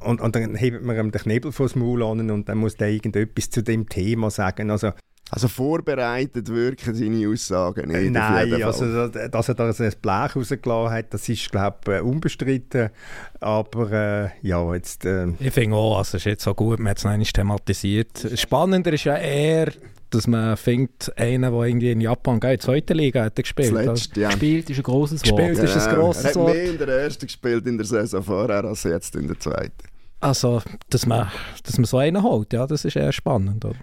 [0.00, 2.76] und, und dann hebt man ihm den Knebel vor das Maul an und dann muss
[2.76, 4.70] der irgendetwas zu dem Thema sagen.
[4.70, 4.92] Also,
[5.30, 8.10] also vorbereitet wirken seine Aussagen nicht.
[8.10, 12.90] Nein, also dass er da ein Blech rausgelassen hat, das ist glaube ich äh, unbestritten.
[13.38, 15.04] Aber äh, ja, jetzt...
[15.04, 17.34] Äh ich finde auch, also es ist jetzt so gut, man hat es noch nicht
[17.34, 18.28] thematisiert.
[18.34, 19.72] Spannender ist ja eher,
[20.10, 23.74] dass man findet, einer, der irgendwie in Japan in zweite Liga hat gespielt.
[23.74, 24.28] Das letzte, ja.
[24.28, 25.36] Gespielt ist ein grosses Wort.
[25.36, 26.54] Gespielt ist ein grosses Wort.
[26.54, 29.38] Er hat mehr in der ersten gespielt in der Saison vorher als jetzt in der
[29.38, 29.90] zweiten.
[30.22, 31.30] Also, dass man,
[31.64, 33.64] dass man so einen holt, ja, das ist eher spannend.
[33.64, 33.76] Oder?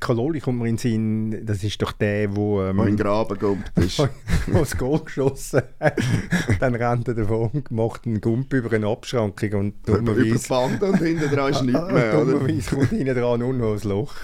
[0.00, 2.62] Kaloli kommt mir in den Sinn, das ist doch der, wo...
[2.62, 3.98] Ähm, wo in den Graben gumpt ist.
[4.46, 5.98] wo das Goal geschossen hat.
[6.60, 10.20] Dann rennt er davon, macht einen Gump über eine Abschrankung und dummerweise...
[10.22, 12.32] Über die Band und hinten dran ist nichts mehr, oder?
[12.32, 14.14] Dummerweise kommt hinten dran nur noch ein Loch.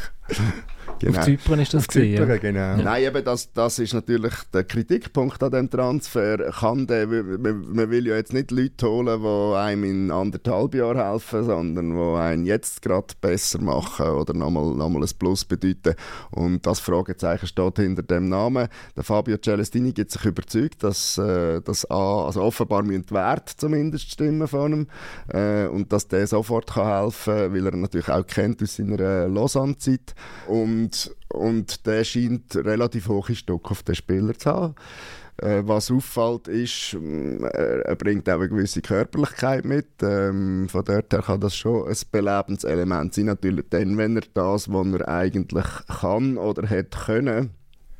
[0.98, 1.18] Genau.
[1.18, 2.16] Auf Zypern ist das gesehen.
[2.16, 2.60] Zypern, genau.
[2.60, 2.76] Ja.
[2.76, 6.38] Nein, eben das, das ist natürlich der Kritikpunkt an dem Transfer.
[6.52, 10.98] Kann der, man, man will ja jetzt nicht Leute holen, die einem in anderthalb Jahren
[10.98, 15.94] helfen, sondern die einen jetzt gerade besser machen oder nochmal, nochmal ein Plus bedeuten.
[16.30, 18.68] Und das Fragezeichen steht hinter dem Namen.
[18.96, 23.56] Der Fabio Celestini gibt sich überzeugt, dass, äh, dass A, also offenbar müssen die Werte
[23.56, 24.86] zumindest stimmen von ihm
[25.28, 29.00] äh, und dass der sofort kann helfen kann, weil er natürlich auch kennt aus seiner
[29.00, 30.14] äh, Lausanne-Zeit.
[30.46, 34.74] Und und, und der scheint relativ hohe Stück auf den Spieler zu haben.
[35.38, 39.88] Äh, was auffällt ist, äh, er bringt auch eine gewisse Körperlichkeit mit.
[40.02, 43.26] Ähm, von dort her kann das schon ein belebendes Element sein.
[43.26, 45.66] Natürlich dann, wenn er das, was er eigentlich
[46.00, 47.50] kann oder hätte können,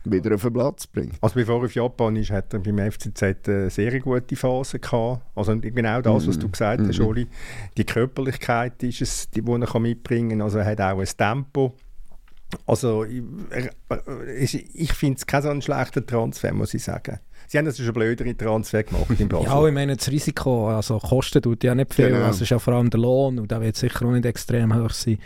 [0.04, 1.14] wieder auf den Platz bringt.
[1.20, 5.22] Also bevor er auf Japan ist, hat er beim FCZ eine sehr gute Phase gehabt.
[5.34, 6.52] Also genau das, was du mhm.
[6.52, 7.26] gesagt hast, mm Oli.
[7.76, 10.42] Die Körperlichkeit ist es, die, die er mitbringen kann.
[10.42, 11.74] Also er hat auch ein Tempo.
[12.66, 17.18] Also ich, ich finde es kein so ein schlechter Transfer, muss ich sagen.
[17.48, 19.46] Sie haben also schon blödere Transfer gemacht in Basel.
[19.46, 22.08] ja, ich meine, das Risiko, also Kosten tut ja nicht viel.
[22.08, 22.18] Genau.
[22.18, 24.74] Also, es ist ja vor allem der Lohn und der wird sicher auch nicht extrem
[24.74, 25.18] hoch sein.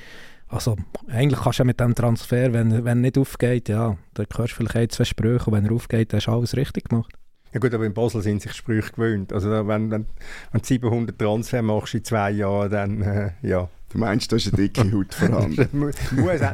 [0.48, 0.76] Also
[1.08, 4.52] eigentlich kannst du ja mit dem Transfer, wenn, wenn er nicht aufgeht, ja, dann hörst
[4.52, 7.12] du vielleicht ein, zwei Sprüche und wenn er aufgeht, dann hast du alles richtig gemacht.
[7.52, 9.32] Ja gut, aber in Basel sind sich Sprüche gewöhnt.
[9.32, 13.68] Also wenn, wenn, wenn du 700 Transfer machst in zwei Jahren, dann äh, ja.
[13.88, 15.68] Du meinst, da ist eine dicke Haut vorhanden?
[15.72, 15.94] muss,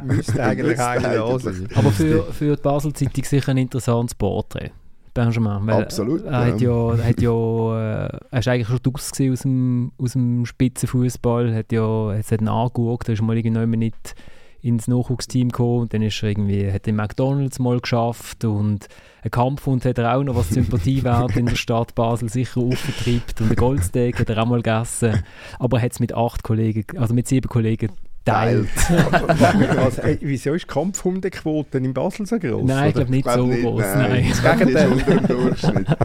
[0.03, 1.67] müsste eigentlich eigentlich sein.
[1.75, 4.71] Aber für, für die Basel-Zeitung sicher ein interessantes Porträt.
[5.13, 5.67] Benjamin.
[5.67, 6.23] Weil Absolut.
[6.25, 10.45] Er, hat ja, hat ja, äh, er ist eigentlich schon raus aus dem, aus dem
[10.45, 14.15] Spitzenfußball, hat ja, hat ihn angeschaut, er ist mal irgendwie nicht
[14.63, 18.87] ins Nachwuchsteam gekommen und dann ist er irgendwie, hat er McDonalds mal geschafft und
[19.21, 23.51] ein Kampfhund hat er auch noch, was Sympathiewert in der Stadt Basel sicher aufgetreibt und
[23.51, 25.23] ein Goldsteak hat er auch mal gegessen,
[25.59, 27.91] aber er hat es mit acht Kollegen, also mit sieben Kollegen
[28.23, 28.69] teilt.
[29.77, 32.63] also, ey, wieso ist die Kampfhundequote in Basel so groß?
[32.63, 33.81] Nein, ich glaube nicht so groß.
[33.81, 34.33] Nein,
[34.71, 35.85] nein.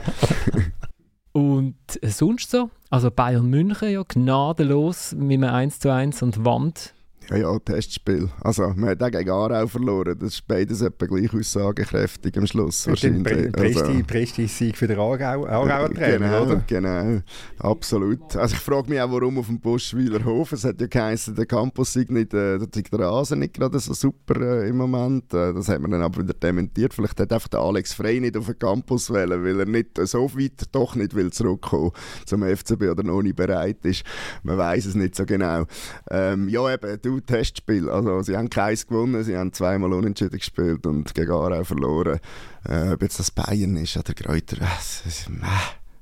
[1.33, 2.71] Und sonst so?
[2.91, 6.95] Also Bayern München ja gnadenlos mit einem 1 zu 1 und Wand
[7.31, 8.31] ja, ja, Testspiel.
[8.41, 10.19] Also, man hat auch gegen Aarau verloren.
[10.19, 12.87] Das ist beides etwa gleich aussagekräftig am Schluss.
[12.87, 13.53] Wahrscheinlich.
[13.53, 16.65] Presti, Presti Sieg für den Aargau, Aargauer Trainer, genau, oder?
[16.67, 17.21] Genau,
[17.59, 18.35] absolut.
[18.37, 20.53] Also ich frage mich auch, warum auf dem Buschweiler Hof.
[20.53, 24.41] Es hat ja geheißen, der Campus sei nicht, äh, der Rasen nicht gerade so super
[24.41, 25.33] äh, im Moment.
[25.35, 26.95] Äh, das hat man dann aber wieder dementiert.
[26.95, 30.31] Vielleicht hat einfach der Alex Frey nicht auf den Campus wählen, weil er nicht so
[30.35, 31.93] weit doch nicht will zurückkommen
[32.25, 34.03] zum FCB oder noch nicht bereit ist.
[34.43, 35.65] Man weiß es nicht so genau.
[36.11, 37.89] Ähm, ja, eben, du Testspiel.
[37.89, 42.21] Also, sie haben keins gewonnen, sie haben zweimal unentschieden gespielt und gegen Aarau verloren.
[42.65, 44.67] Äh, ob jetzt das Bayern ist oder Kräuter, äh,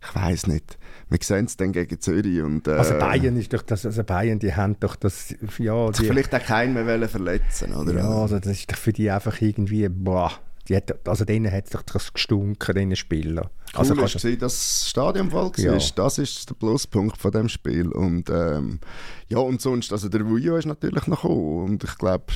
[0.08, 0.78] ich weiß nicht.
[1.08, 2.42] Wir sehen es dann gegen Zürich.
[2.42, 5.90] Und, äh, also Bayern ist doch das, also Bayern, die haben doch das, ja...
[5.90, 7.94] Die, vielleicht auch keinen mehr verletzen, oder?
[7.94, 10.32] Ja, also das ist doch für die einfach irgendwie, boah,
[10.68, 13.48] die hat, also denen hat es doch das gestunken, diesen Spielern.
[13.72, 15.76] Cool also kannst du das Stadion voll ja.
[15.94, 17.88] Das ist der Pluspunkt von dem Spiel.
[17.88, 18.80] Und ähm,
[19.28, 21.64] ja, und sonst, also der Vujo ist natürlich noch gekommen.
[21.64, 22.26] Und ich glaube,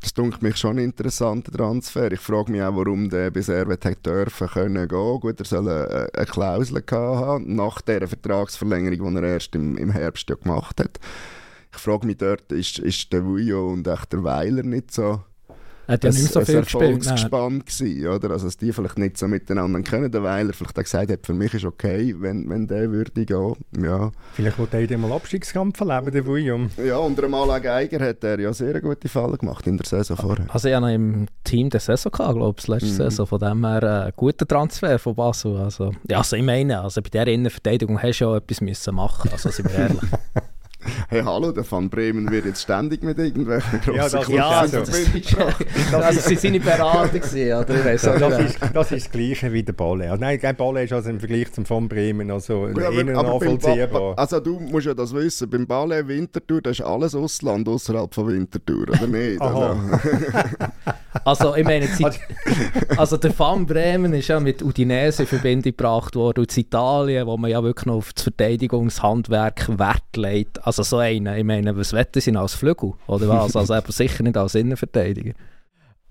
[0.00, 2.10] das dunkelt mich schon ein interessanter Transfer.
[2.10, 5.20] Ich frage mich auch, warum der bisher hat dürfen können gehen.
[5.20, 9.90] Gut, er soll eine, eine Klausel haben nach der Vertragsverlängerung, die er erst im, im
[9.90, 10.98] Herbst ja gemacht hat.
[11.74, 15.22] Ich frage mich dort, ist, ist der Vujo und echt der Weiler nicht so
[15.92, 17.00] hat ja nicht so viel gespielt.
[17.00, 18.30] gespannt gewesen, oder?
[18.30, 21.34] Also, dass die vielleicht nicht so miteinander kennen, weil er vielleicht auch gesagt hat, für
[21.34, 23.54] mich ist okay, wenn, wenn der würde gehen.
[23.80, 24.10] Ja.
[24.34, 26.70] Vielleicht wollte er mal Abstiegskampf erleben, der William.
[26.84, 30.16] Ja, unter dem Alain Geiger hat er ja sehr gute Fallen gemacht in der Saison
[30.16, 30.46] vorher.
[30.48, 32.92] Also ich hatte im Team der Saison gehabt, glaube ich, letzte mhm.
[32.92, 33.26] Saison.
[33.26, 35.56] Von dem her ein äh, guter Transfer von Basel.
[35.56, 39.30] Also, ja, also ich meine, also bei dieser Innenverteidigung hast du ja etwas müssen machen,
[39.30, 40.00] also sind wir ehrlich.
[41.12, 44.78] hey hallo, der Van Bremen wird jetzt ständig mit irgendwelchen grossen ja, das, ja, so.
[44.78, 47.74] das, das ist seine Beratung gewesen, oder?
[47.74, 50.10] Ich weiss, das, ist, das ist das Gleiche wie der Balle.
[50.10, 54.18] Also, nein, kein Balle ist also im Vergleich zum Van Bremen also ja, aber, nachvollziehbar.
[54.18, 58.28] Also du musst ja das wissen, beim Balle Winterthur, das ist alles Ausland außerhalb von
[58.28, 59.38] Winterthur, oder nicht?
[59.38, 59.76] Also,
[61.24, 61.88] also ich meine,
[62.96, 67.36] also der Van Bremen ist ja mit Udinese in Verbindung gebracht worden, und Italien, wo
[67.36, 70.66] man ja wirklich noch auf das Verteidigungshandwerk Wert legt.
[70.66, 72.94] Also so einen, ich meine, was wetten sie als Flügel?
[73.06, 73.56] Oder was?
[73.56, 75.34] Also eben sicher nicht als Innenverteidiger.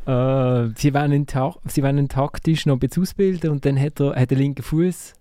[0.06, 1.28] Äh, sie, wollen ihn
[1.66, 4.64] sie wollen ihn taktisch noch ein bisschen ausbilden und dann hat er, hat er linken
[4.64, 5.14] Fuß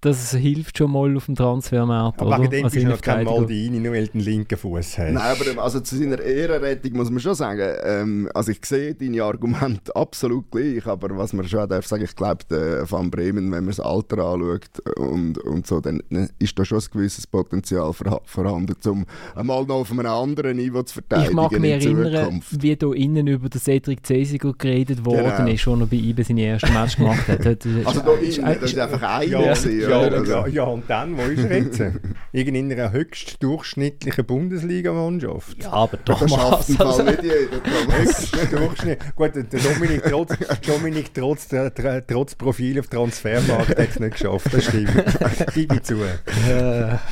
[0.00, 2.20] das hilft schon mal auf dem Transfermarkt.
[2.20, 4.98] Aber wegen dem also bist du noch kein Maldini, nur weil du einen linken Fuß
[4.98, 5.12] hast.
[5.12, 9.22] Nein, aber also zu seiner Ehrenrettung muss man schon sagen, ähm, also ich sehe deine
[9.24, 12.44] Argumente absolut gleich, aber was man schon darf sagen, ich glaube,
[12.88, 16.02] Van Bremen, wenn man das Alter anschaut und, und so, dann
[16.38, 20.94] ist da schon ein gewisses Potenzial vorhanden, um einmal noch auf einem anderen Niveau zu
[20.94, 25.50] verteidigen Ich mag mich erinnern, wie da innen über den Cedric Cesigo geredet worden genau.
[25.50, 27.46] ist, er bei IBE seine ersten Match gemacht hat.
[27.46, 29.54] also da innen, das ist einfach ein ja,
[29.90, 30.32] ja, ja, also.
[30.32, 31.80] ja, ja, und dann, wo ist er jetzt?
[32.32, 35.62] in einer höchst durchschnittlichen Bundesliga-Mannschaft.
[35.62, 36.50] Ja, aber doch das mal.
[36.50, 37.02] Das also.
[37.02, 37.98] nicht jeder.
[37.98, 39.16] höchst Durchschnitt.
[39.16, 40.34] Gut, der Dominik trotz,
[40.66, 44.90] Dominik trotz, der, trotz Profil auf Transfermarkt hat es nicht geschafft, das stimmt.
[45.54, 45.96] Gib ich zu.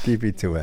[0.04, 0.54] Gib ich zu.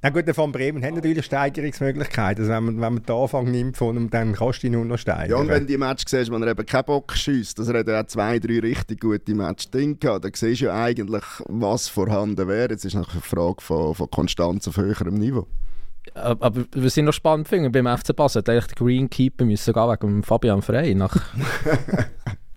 [0.00, 2.44] Na gut, der Van Bremen hat natürlich Steigerungsmöglichkeiten.
[2.44, 4.84] Also wenn man, wenn man den Anfang nimmt von ihm, dann kannst du ihn nur
[4.84, 5.30] noch steigern.
[5.30, 7.80] Ja, und wenn du die Match siehst, wo er eben keinen Bock schießt, dass er
[7.80, 11.88] hat ja zwei, drei richtig gute Matches drin gehabt, dann siehst du ja eigentlich, was
[11.88, 12.70] vorhanden wäre.
[12.70, 15.48] Jetzt ist noch eine Frage von, von Konstanz auf höherem Niveau.
[16.14, 19.88] Aber was ich noch spannend finde, beim FC Basel hat eigentlich der Greenkeeper müssen gehen
[19.88, 21.16] wegen Fabian Frey nach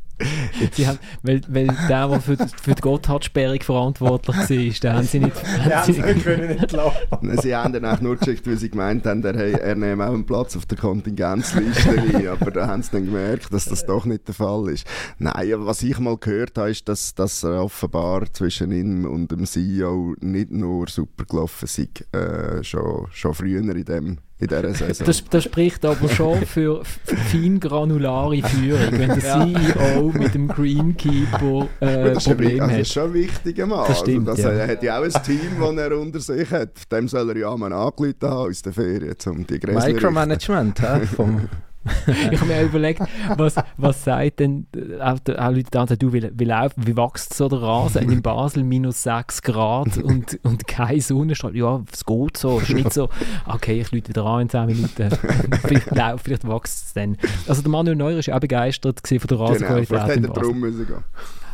[0.71, 5.19] sie haben, weil, weil der, der für, für die Gotthard-Sperrung verantwortlich war, den haben sie
[5.19, 7.37] nicht, haben sie nicht können entlassen.
[7.41, 10.25] Sie haben dann auch nur geschickt, weil sie gemeint haben, er, er nehme auch einen
[10.25, 14.27] Platz auf der Kontingenzliste ein, aber da haben sie dann gemerkt, dass das doch nicht
[14.27, 14.85] der Fall ist.
[15.19, 19.45] Nein, aber was ich mal gehört habe, ist, dass, dass offenbar zwischen ihm und dem
[19.45, 25.05] CEO nicht nur super gelaufen sei, äh, schon, schon früher in dem in dieser Saison.
[25.05, 30.47] Das, das spricht aber schon für, für fein granulare Führung, wenn der CEO mit dem
[30.47, 32.71] Greenkeeper äh, Probleme hat.
[32.71, 33.85] Das ist schon ein wichtiger Mann.
[33.87, 34.57] Das stimmt, also, das, ja.
[34.57, 36.91] Er hat ja auch ein Team, das er unter sich hat.
[36.91, 40.81] Dem soll er ja mal angerufen haben aus der Ferien, um die Gräser Micromanagement
[41.15, 41.47] vom
[42.31, 43.01] ich habe mir überlegt,
[43.37, 44.67] was, was sagt denn
[44.99, 49.03] auch, auch Leute da, du, wie, wie, wie wächst so der Rasen in Basel, minus
[49.03, 51.57] 6 Grad und, und keine Sonnenstrahlung?
[51.57, 53.09] Ja, es geht so, es ist nicht so,
[53.47, 55.09] okay, ich lüte wieder an in 10 Minuten,
[55.61, 55.89] vielleicht,
[56.21, 57.17] vielleicht wächst es dann.
[57.47, 60.59] Also der Manuel Neuer war auch begeistert von der Rasenqualität genau, vielleicht hätte er drum
[60.59, 61.03] müssen gehen.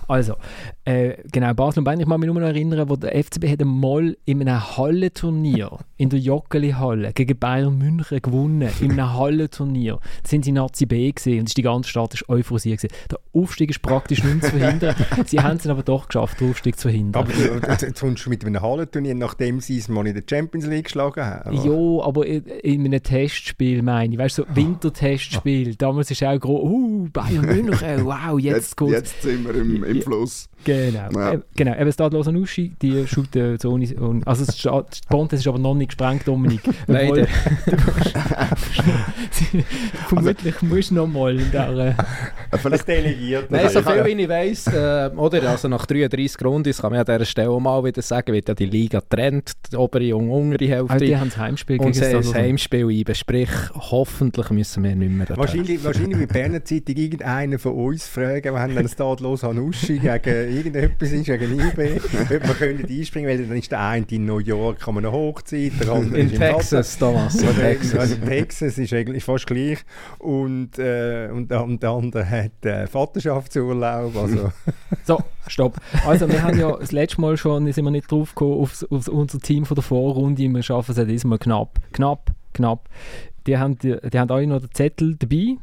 [0.08, 0.36] Also,
[0.86, 3.62] äh, genau, Basel und Bayern, ich kann mich nur noch erinnern, wo der FCB hat
[3.62, 10.00] einmal in einem Hallenturnier in der Joggeli-Halle gegen Bayern München gewonnen, in einem Hallenturnier.
[10.24, 12.96] Da sind sie Nazi B gesehen und die ganze Stadt ist euphorisiert gewesen.
[13.12, 14.96] Der Aufstieg ist praktisch nicht zu verhindern.
[15.26, 17.24] sie haben es aber doch geschafft, den Aufstieg zu verhindern.
[17.24, 17.34] Aber
[17.82, 21.26] jetzt kommst du mit einem Hallenturnier, nachdem sie es mal in der Champions League geschlagen
[21.26, 21.54] haben?
[21.54, 25.76] Ja, aber in, in einem Testspiel meine ich, weißt du, so Wintertestspiel.
[25.76, 28.92] Damals ist auch groß, uh, Bayern München, wow, jetzt, jetzt gut.
[28.92, 30.48] Jetzt sind wir im, im flows.
[30.64, 31.34] Genau, ja.
[31.34, 31.80] äh, genau.
[31.80, 36.28] Eben Stadlos Uschi, die shooten so ohne, also das Pontes ist aber noch nicht gesprengt,
[36.28, 36.62] Dominik.
[36.88, 37.28] Leider.
[40.08, 41.96] vermutlich also, musst du noch mal in der...
[42.52, 43.52] Äh, Vielleicht delegiert.
[43.52, 47.06] Nein, so viel wie ich weiss, äh, oder, also nach 33 Runden, kann man an
[47.06, 50.70] dieser Stelle auch mal wieder sagen, wird ja die Liga trennt, die obere und untere
[50.70, 50.94] Hälfte.
[50.94, 55.12] Also die haben das Heimspiel und gegen das Heimspiel ein, sprich, hoffentlich müssen wir nicht
[55.12, 60.00] mehr Wahrscheinlich, wahrscheinlich wird Berner Zeitung irgendeiner von uns fragen, wir haben dann Stadlos Uschi
[60.00, 64.26] gegen irgendetwas ist gegen IB, ob wir können einspringen, weil dann ist der eine in
[64.26, 67.36] New York an einer Hochzeit, der andere in, in Texas, Thomas.
[67.36, 68.00] In Texas.
[68.00, 69.80] Also Texas ist eigentlich fast gleich
[70.20, 74.16] und, äh, und, und der andere hat äh, Vaterschaftsurlaub.
[74.16, 74.52] Also.
[75.04, 75.78] so, stopp.
[76.06, 79.08] Also wir haben ja das letzte Mal schon, sind wir nicht drauf gekommen, auf, auf
[79.08, 82.90] unser Team von der Vorrunde, wir schaffen es ja diesmal knapp, knapp, knapp.
[83.46, 85.58] Die haben, die, die haben alle noch den Zettel dabei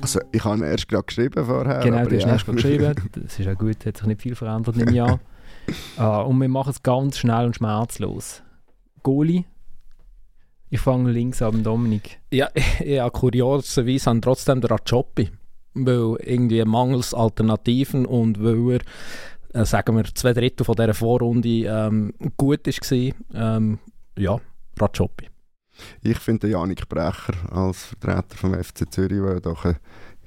[0.00, 1.80] Also ich habe ihn erst gerade geschrieben vorher.
[1.80, 2.32] Genau, du hast ja.
[2.32, 2.94] erst gerade geschrieben.
[3.12, 5.20] Das ist ja gut, hat sich nicht viel verändert im Jahr.
[5.98, 8.42] uh, und wir machen es ganz schnell und schmerzlos.
[9.02, 9.44] Goalie.
[10.70, 12.18] Ich fange links an, Dominik.
[12.32, 12.48] Ja,
[12.84, 15.30] ja kurioserweise haben trotzdem der Rajopi,
[15.74, 18.80] weil irgendwie mangels Alternativen und weil
[19.52, 23.56] er, äh, sagen wir, zwei Drittel von dieser Vorrunde ähm, gut war.
[23.56, 23.78] Ähm,
[24.18, 24.40] ja,
[24.80, 25.28] Rajopi.
[26.02, 29.66] Ich finde Janik Brecher als Vertreter vom FC Zürich, der doch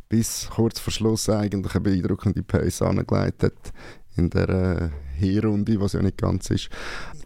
[0.10, 3.74] bis kurz vor Schluss eigentlich eine beeindruckende Pace angelegt hat
[4.16, 6.70] in der äh, Hinrunde, was ja nicht ganz ist.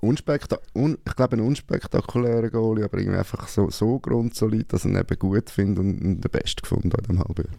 [0.01, 4.91] Unspekta un ich glaube, ein unspektakulärer Goalie, aber irgendwie einfach so, so grundsolid, dass ich
[4.91, 7.55] ihn eben gut finde und, und den Besten gefunden in diesem Halbjahr.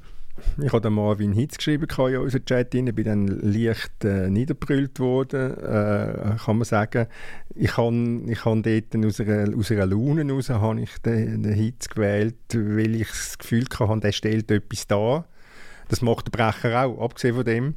[0.63, 5.59] Ich habe Marvin Hitz geschrieben in unseren Chat, ich bin dann leicht äh, niederbrüllt worden,
[5.59, 7.07] äh, kann man sagen.
[7.55, 11.55] Ich habe ich hab dort aus einer, aus einer Laune heraus habe ich den, den
[11.55, 15.27] Hitz gewählt, weil ich das Gefühl hatte, der stellt etwas dar.
[15.89, 17.75] Das macht der Brecher auch, abgesehen von dem.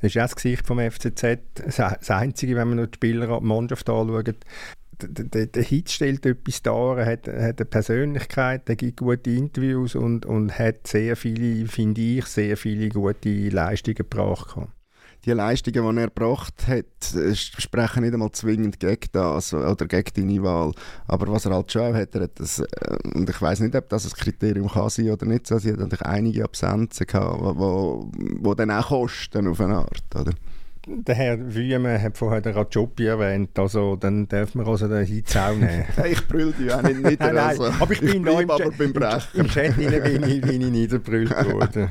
[0.00, 1.38] Das ist auch das Gesicht vom FCZ.
[1.54, 4.36] Das Einzige, wenn man noch die Spieler, die Mannschaft anschaut,
[5.02, 10.26] der, der Hitz stellt etwas dar, hat, hat eine Persönlichkeit, er gibt gute Interviews und,
[10.26, 14.56] und hat sehr viele, finde ich, sehr viele gute Leistungen gebracht.
[15.26, 20.42] Die Leistungen, die er gebracht hat, sprechen nicht einmal zwingend gegen das oder gegen deine
[20.42, 20.72] Wahl.
[21.08, 22.62] Aber was er halt schon hat, hat das,
[23.14, 25.80] und ich weiß nicht, ob das ein Kriterium kann sein oder nicht, also, er hat
[25.80, 30.32] natürlich einige Absenzen gehabt, die dann auch kosten auf eine Art, oder?
[30.98, 35.36] Der Herr Wüme hat vorher den Rajopi erwähnt, also dann darf man also den Hitz
[35.36, 35.84] auch nehmen.
[36.10, 37.32] ich brülle dich auch nicht nieder.
[37.32, 37.64] nein, also.
[37.64, 39.28] aber ich bin ich da im, aber beim Brecher.
[39.34, 41.88] Im Chat bin ich, bin ich niederbrüllt worden.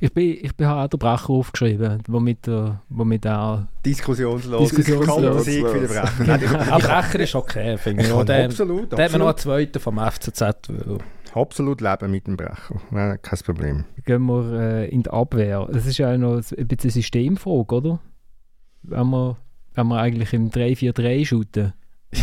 [0.00, 5.44] Ich bin, ich bin auch den Brecher aufgeschrieben, womit er, womit er Diskussionslos, Diskussionslos.
[5.44, 6.12] Sieg für den Brecher.
[6.26, 8.08] Nein, der Brecher ist okay, finde ich.
[8.08, 9.72] Ja, der, absolut, der hat mir noch einen absolut.
[9.72, 10.42] zweiten vom FCZ.
[11.34, 12.80] Absolut leben mit dem Brecher.
[12.90, 13.84] Nein, kein Problem.
[14.04, 15.68] gehen wir äh, in die Abwehr.
[15.72, 18.00] Das ist ja noch ein bisschen eine Systemfrage, oder?
[18.84, 19.36] Wenn wir,
[19.74, 21.72] wenn wir eigentlich im 3-4-3 shooten.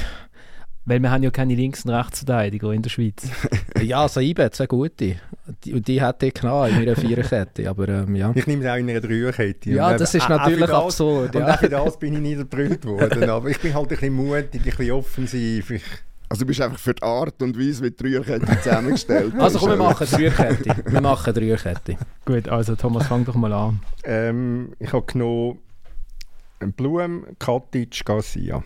[0.85, 3.29] Weil wir haben ja keine Links- und Rechtsverteidiger in der Schweiz.
[3.83, 5.15] ja, also IBE hat zwei gute.
[5.63, 7.69] Die, und die hätte ich genommen in meiner Viererkette.
[7.69, 8.31] Aber ähm, ja.
[8.33, 9.69] Ich nehme es auch in einer Dreierkette.
[9.69, 11.35] Ja, Und das ist natürlich das- absurd.
[11.35, 11.53] Und Ja.
[11.53, 13.29] auch für das bin ich niederbrüllt worden.
[13.29, 15.69] Aber ich bin halt ein bisschen mutig, ein bisschen offensiv.
[15.69, 15.83] Ich,
[16.29, 19.69] Also du bist einfach für die Art und Weise, wie die Dreierkette zusammengestellt Also komm,
[19.69, 20.75] wir ist, machen Dreierkette.
[20.91, 21.97] Wir machen Dreierkette.
[22.25, 23.79] Gut, also Thomas, fang doch mal an.
[24.03, 25.59] ähm, ich habe genommen
[26.67, 28.63] Blum, Katic, Garcia.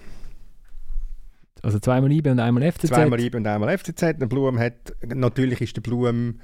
[1.63, 2.89] Also zweimal IB und einmal FCZ.
[2.89, 4.19] Zweimal IB und einmal FCZ.
[4.19, 6.39] Der Blum hat, natürlich ist der Blum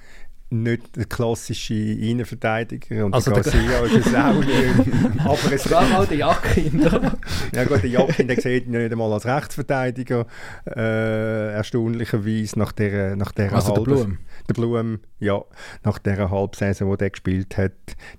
[0.51, 5.19] nicht der klassische Innenverteidiger und Also der der- Garcia ist es auch nicht.
[5.25, 7.17] Aber es mal die Jacke hinter.
[7.53, 10.25] Ja gut, der Jakin, der sieht ihn nicht einmal als Rechtsverteidiger,
[10.65, 14.17] äh, erstaunlicherweise nach der, nach der Also der halben- Blum.
[14.49, 15.41] Der Blum, ja,
[15.83, 17.71] nach der Halbsaison, die der gespielt hat,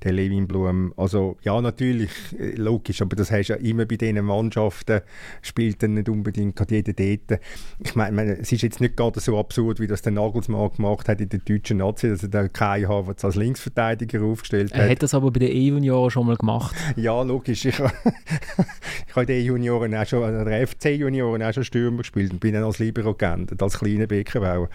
[0.03, 0.93] der Levin Blum.
[0.97, 5.01] Also ja, natürlich, äh, logisch, aber das hast du ja immer bei diesen Mannschaften,
[5.43, 7.41] spielt dann nicht unbedingt gerade jeder dort.
[7.81, 11.09] Ich meine, meine, es ist jetzt nicht gerade so absurd, wie das der Nagelsmann gemacht
[11.09, 15.03] hat in der deutschen Nazi, dass er da Kai Havertz als Linksverteidiger aufgestellt Er hat
[15.03, 16.75] das aber bei den E-Junioren schon mal gemacht.
[16.97, 17.65] ja, logisch.
[17.65, 17.79] Ich,
[19.09, 22.65] ich habe den Junioren auch schon, oder FC-Junioren auch schon Stürmer gespielt und bin dann
[22.65, 24.69] als Libero geändert, als kleiner Beckenbauer.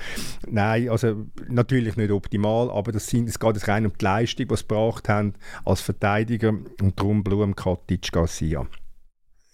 [0.49, 4.55] Nein, also natürlich nicht optimal, aber das sind, es geht rein um die Leistung, die
[4.55, 5.33] sie gebracht haben
[5.65, 8.67] als Verteidiger und darum Blum, Katic, Garcia.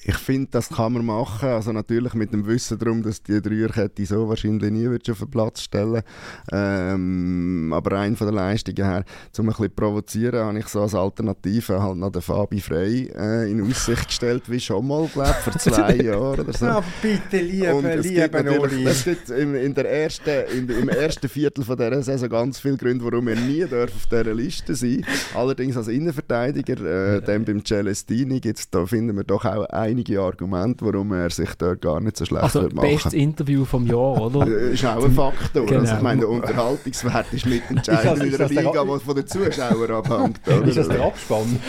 [0.06, 1.50] Ich finde, das kann man machen.
[1.50, 5.30] Also natürlich mit dem Wissen darum, dass die Dreierkette so wahrscheinlich nie wird auf den
[5.30, 6.04] Platz stellen.
[6.52, 9.06] Ähm, aber rein von der Leistung her,
[9.38, 13.12] um ein bisschen zu provozieren, habe ich so als Alternative halt noch den Fabi Frey
[13.16, 16.66] äh, in Aussicht gestellt, wie schon mal, glaube vor zwei Jahren oder so.
[16.66, 18.86] Ja, bitte, liebe, Und es gibt liebe Oli.
[18.86, 22.78] es gibt im, in der ersten, in, im ersten Viertel von dieser Saison ganz viele
[22.78, 27.64] Gründe, warum er nie darf auf dieser Liste sein Allerdings als Innenverteidiger, äh, dann beim
[27.64, 32.18] Celestini, gibt's, da finden wir doch auch einige Argumente, warum er sich dort gar nicht
[32.18, 34.48] so schlecht Also wird machen bestes Interview vom Jahr, oder?
[34.54, 35.66] Äh, ist auch ein Faktor.
[35.66, 35.82] Genau.
[35.82, 39.16] Also, ich meine, der Unterhaltungswert ist mitentscheidend Ist in das- einer das Liga, die von
[39.16, 40.40] den Zuschauern abhängt.
[40.48, 40.68] Oder?
[40.68, 41.60] Ist das der Abspann?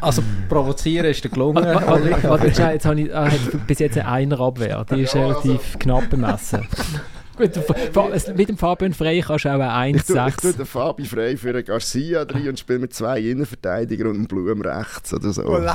[0.00, 1.64] Also provozieren ist der gelungen.
[2.54, 4.84] Schnell, jetzt habe ich hat bis jetzt eine Einer-Abwehr.
[4.90, 6.66] Die ist Ja, relativ knapp bemessen.
[7.36, 7.50] Gut,
[8.12, 10.56] es- mit dem Fabian Frey kannst du auch Ich tue, ich tue 1-6.
[10.56, 14.60] den Fabi frei für einen Garcia rein und spiele mit zwei Innenverteidigern und einem Blum
[14.60, 15.44] rechts oder so.
[15.44, 15.74] Oh, leck.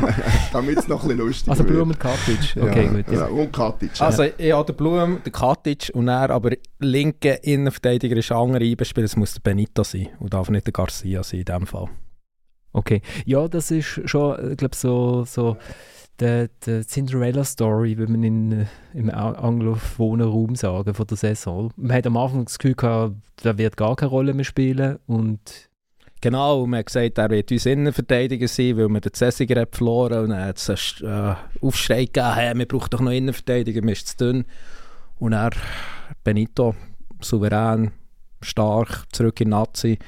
[0.52, 1.74] Damit es noch ein bisschen lustiger Also wird.
[1.74, 2.56] Blum und Katic.
[2.60, 3.04] Okay, ja, gut.
[3.12, 3.18] Ja.
[3.20, 3.26] Ja.
[3.26, 3.90] Und Katic.
[4.00, 9.04] Also ja, der Blum, der Katic und er, aber linke Innenverteidiger ist ein anderer Einbespieler,
[9.04, 11.88] es muss der Benito sein und darf nicht der Garcia sein in dem Fall.
[12.72, 13.02] Okay.
[13.24, 15.56] Ja, das ist schon, ich glaube, so, so
[16.20, 21.72] der, der Cinderella-Story, wie man in, äh, im anglophonen Raum sagen, von der Saison.
[21.76, 25.68] Man hat am Anfang das Gefühl gehabt, der wird gar keine Rolle mehr spielen und
[26.20, 30.20] Genau, man hat gesagt, er wird uns Innenverteidiger sein, weil wir den Cessiger hat verloren
[30.20, 33.94] und dann hat es einen äh, Aufschrei gegeben, hey, wir brauchen doch noch Innenverteidiger, wir
[33.94, 34.44] sind zu dünn.
[35.18, 35.50] Und er,
[36.22, 36.74] Benito,
[37.20, 37.90] souverän,
[38.40, 39.98] stark, zurück in Nazi.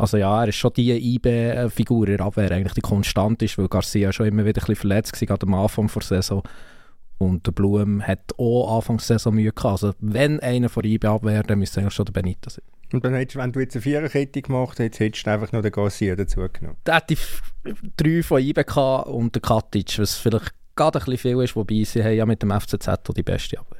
[0.00, 3.68] Also ja, er ist schon die IB-Figur in der Abwehr, eigentlich die konstant ist, weil
[3.68, 6.42] Garcia schon immer wieder ein bisschen verletzt war, gerade am Anfang der Saison.
[7.18, 9.82] Und der Blum hat auch Anfang der Saison Mühe gehabt.
[9.82, 12.64] Also wenn einer von IB abwehrt, dann müsste eigentlich schon der Benito sein.
[12.92, 15.70] Und dann hättest, wenn du jetzt eine Viererkette gemacht hättest, hättest du einfach noch den
[15.70, 16.78] Garcia dazu genommen.
[16.86, 17.16] Der hätte
[17.96, 18.64] drei von IB
[19.04, 22.42] und der Katic, was vielleicht gerade ein bisschen viel ist, wobei sie haben ja mit
[22.42, 23.79] dem FCZ die beste Abwehr.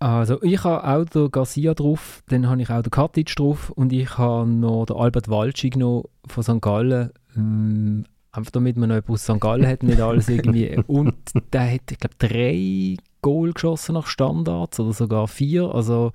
[0.00, 3.92] Also ich habe auch den Garcia drauf, dann habe ich auch den Katic drauf und
[3.92, 6.60] ich habe noch den Albert Walci genommen von St.
[6.60, 7.10] Gallen.
[7.36, 9.40] Ähm, einfach damit man noch jemanden aus St.
[9.40, 10.76] Gallen hat, nicht alles irgendwie.
[10.86, 11.14] Und
[11.52, 15.74] der hat, ich glaube, drei Goal geschossen nach Standards oder sogar vier.
[15.74, 16.12] Also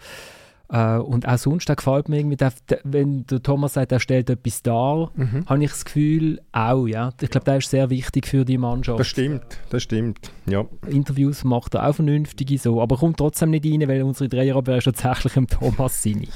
[0.69, 3.99] äh, und auch sonst, der gefällt mir irgendwie, der, der, wenn der Thomas sagt, er
[3.99, 5.45] stellt etwas dar, mhm.
[5.45, 7.11] habe ich das Gefühl, auch, ja.
[7.21, 8.99] Ich glaube, der ist sehr wichtig für die Mannschaft.
[8.99, 10.65] Das stimmt, das stimmt, ja.
[10.87, 14.85] Interviews macht er auch vernünftige so, aber kommt trotzdem nicht rein, weil unsere Dreierabwehr ist
[14.85, 16.27] tatsächlich im Thomas seine.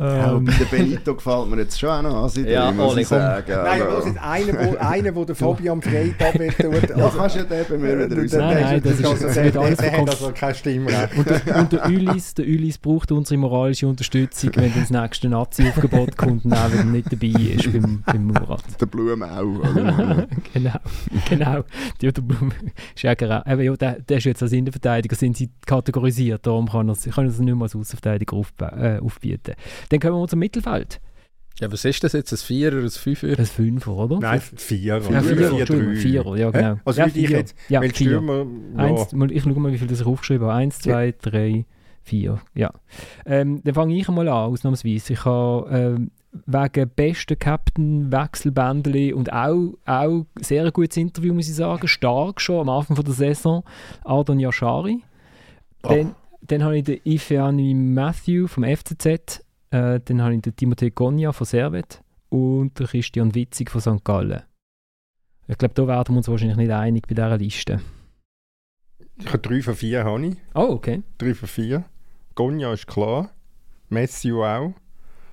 [0.00, 0.46] Ja, ähm.
[0.46, 3.52] der Benito gefällt mir jetzt schon auch noch als Idee, ja, muss ich sagen.
[3.52, 6.74] Nein, aber das ist einer, wo, einer, wo der Fabian abwehrt tut.
[6.74, 8.32] Also, ja, kannst ja den bei mir wieder raus.
[8.32, 11.16] Nein, nein, das ist, also, das der, der, der hat also kein Stimmrecht.
[11.18, 16.16] Und der, und der Ulis, der Ulis braucht unsere moralische Unterstützung, wenn das nächste Nazi-Aufgebot
[16.16, 18.64] kommt und auch wieder nicht dabei ist beim, beim Murat.
[18.80, 19.60] Der Blum auch.
[20.54, 20.78] genau,
[21.28, 21.64] genau.
[22.00, 22.52] Der, der Blum
[22.94, 26.96] ist ja, ja, der, der ist jetzt als Innenverteidiger sind sie kategorisiert, darum kann er,
[26.96, 29.52] kann er sich nicht mehr als Außenverteidiger auf, äh, aufbieten.
[29.90, 31.00] Dann kommen wir zum Mittelfeld.
[31.60, 32.32] Ja, was ist das jetzt?
[32.32, 33.38] Ein Vierer, ein Fünfer?
[33.38, 34.18] Ein Fünfer, oder?
[34.18, 35.10] Nein, Vierer.
[35.10, 36.80] Ja, Vierer, vier, Vierer, Vierer, ja genau.
[36.86, 38.46] Also ja, wie ich jetzt, ja, weil Stürmer...
[38.76, 38.84] Ja.
[38.84, 40.56] Eins, ich schaue mal, wie viel ich aufgeschrieben habe.
[40.56, 41.12] Eins, zwei, ja.
[41.20, 41.66] drei,
[42.02, 42.40] vier.
[42.54, 42.72] Ja.
[43.26, 45.12] Ähm, dann fange ich einmal an, ausnahmsweise.
[45.12, 46.10] Ich habe ähm,
[46.46, 51.86] wegen besten Captain Wechselbändeli und auch, auch sehr gutes Interview, muss ich sagen.
[51.88, 53.64] Stark schon am Anfang von der Saison.
[54.04, 55.02] Ardon Yashari.
[55.82, 55.88] Oh.
[55.88, 60.90] Dann, dann habe ich den Ifeani Matthew vom FCZ äh, dann habe ich den Timothée
[60.90, 64.04] Gonia von Servet und den Christian Witzig von St.
[64.04, 64.42] Gallen.
[65.48, 67.80] Ich glaube, da werden wir uns wahrscheinlich nicht einig bei dieser Liste.
[69.18, 70.04] Ich habe drei von vier.
[70.04, 70.36] Habe ich.
[70.54, 71.02] Oh, okay.
[71.18, 71.84] Drei von vier.
[72.34, 73.30] Gonia ist klar.
[73.88, 74.72] Messi auch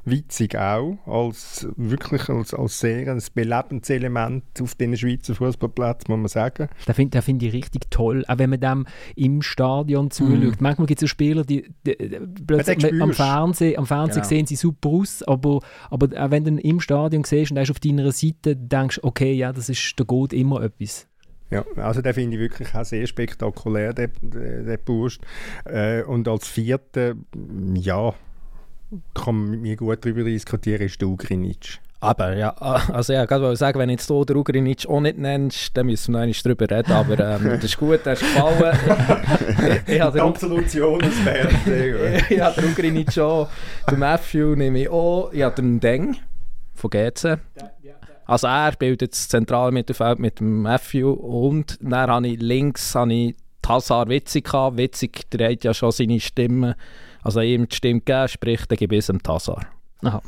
[0.10, 6.18] witzig auch, als wirklich als, als sehr ein belebendes Element auf den Schweizer Fußballplätzen, muss
[6.18, 6.70] man sagen.
[6.86, 8.86] Das finde find ich richtig toll, auch wenn man dem
[9.16, 10.60] im Stadion zuschaut.
[10.60, 10.64] Mm.
[10.64, 14.30] Manchmal gibt es Spieler, die, die, die plötzlich am Fernsehen, am Fernsehen genau.
[14.30, 17.72] sehen sie super aus, aber, aber auch wenn du im Stadion siehst und er ist
[17.72, 21.08] auf deiner Seite, denkst okay, ja, das ist, da geht immer etwas.
[21.50, 25.18] Ja, also den finde ich wirklich auch sehr spektakulär, der, der Bursch.
[25.64, 27.16] Äh, und als Vierter,
[27.74, 28.14] ja,
[29.14, 31.80] kann man mit mir gut darüber diskutieren, ist der Ugrinic.
[32.00, 35.88] Aber ja, also ja, gerade sagen, wenn jetzt hier der Ugrinic auch nicht nennst, dann
[35.88, 38.78] müssen wir noch einmal darüber reden, aber ähm, das ist gut, der ist gefallen.
[39.88, 42.26] ich, ich habe Absolution ist fertig.
[42.30, 43.48] ich habe den Ugrinic schon,
[43.90, 46.18] den Matthew nehme ich auch, ich habe den Deng
[46.76, 47.40] von GC.
[48.26, 53.14] Also er bildet das zentrale Mittelfeld mit dem Matthew und dann habe ich links habe
[53.14, 53.36] ich
[53.68, 54.78] Hazard Witzig gehabt.
[54.78, 56.76] Witzig dreht ja schon seine Stimme
[57.28, 59.68] also ihm die Stimme gegeben, sprich, dann gebe ich es dem Tassar.
[60.02, 60.22] Aha.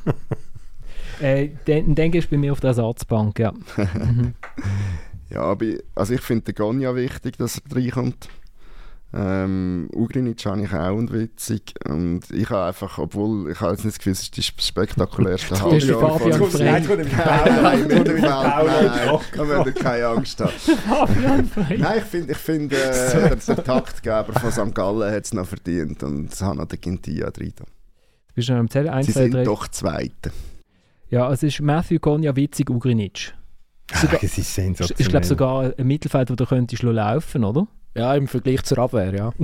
[1.22, 3.54] äh, dann, dann gehst du bei mir auf der Ersatzbank, ja.
[5.30, 8.28] ja, aber also ich finde den Gonja wichtig, dass er reinkommt.
[9.12, 11.74] Ähm, Ugrinic habe ich auch und witzig.
[11.88, 15.60] Und ich habe einfach, obwohl ich habe jetzt nicht das Gefühl, es ist das spektakulärste
[15.62, 16.20] Halbjahr von...
[16.20, 16.66] Fabian Frey.
[16.66, 20.52] Nein, nein, nein, nein, da müsst keine Angst haben.
[20.88, 21.78] Fabian Frey.
[21.80, 22.78] Nein, ich finde, ich find, äh,
[23.14, 24.76] der, der Taktgeber von St.
[24.76, 27.54] Gallen hat es noch verdient und es hat noch den Gintia drin.
[27.58, 27.66] Du
[28.36, 28.90] bist schon am Zählen?
[28.90, 29.44] 1, Sie 2, sind 3.
[29.44, 30.32] doch Zweite.
[31.10, 33.34] Ja, es ist Matthew Gonja, Witzig, Ugrinic.
[33.92, 35.02] Sogar, das ist sensationell.
[35.02, 37.68] Ich glaube sogar ein Mittelfeld, wo du könntest laufen, oder?
[38.00, 39.34] Ja, im Vergleich zur Abwehr, ja.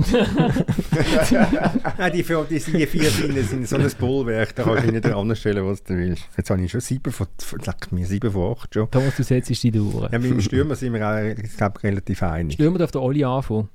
[1.98, 5.04] Nein, die, vier, die, die vier sind, sind so ein Bollwerk, da kannst du nicht
[5.04, 6.26] anstellen, was du willst.
[6.38, 7.26] Jetzt habe ich schon sieben von,
[7.60, 8.90] sag mir, sieben von acht schon.
[8.90, 10.10] Thomas, du setzt die durch.
[10.10, 12.54] Ja, mit dem Stürmer sind wir auch, ich glaube, relativ einig.
[12.54, 13.68] Stürmer darf der Oli anfangen.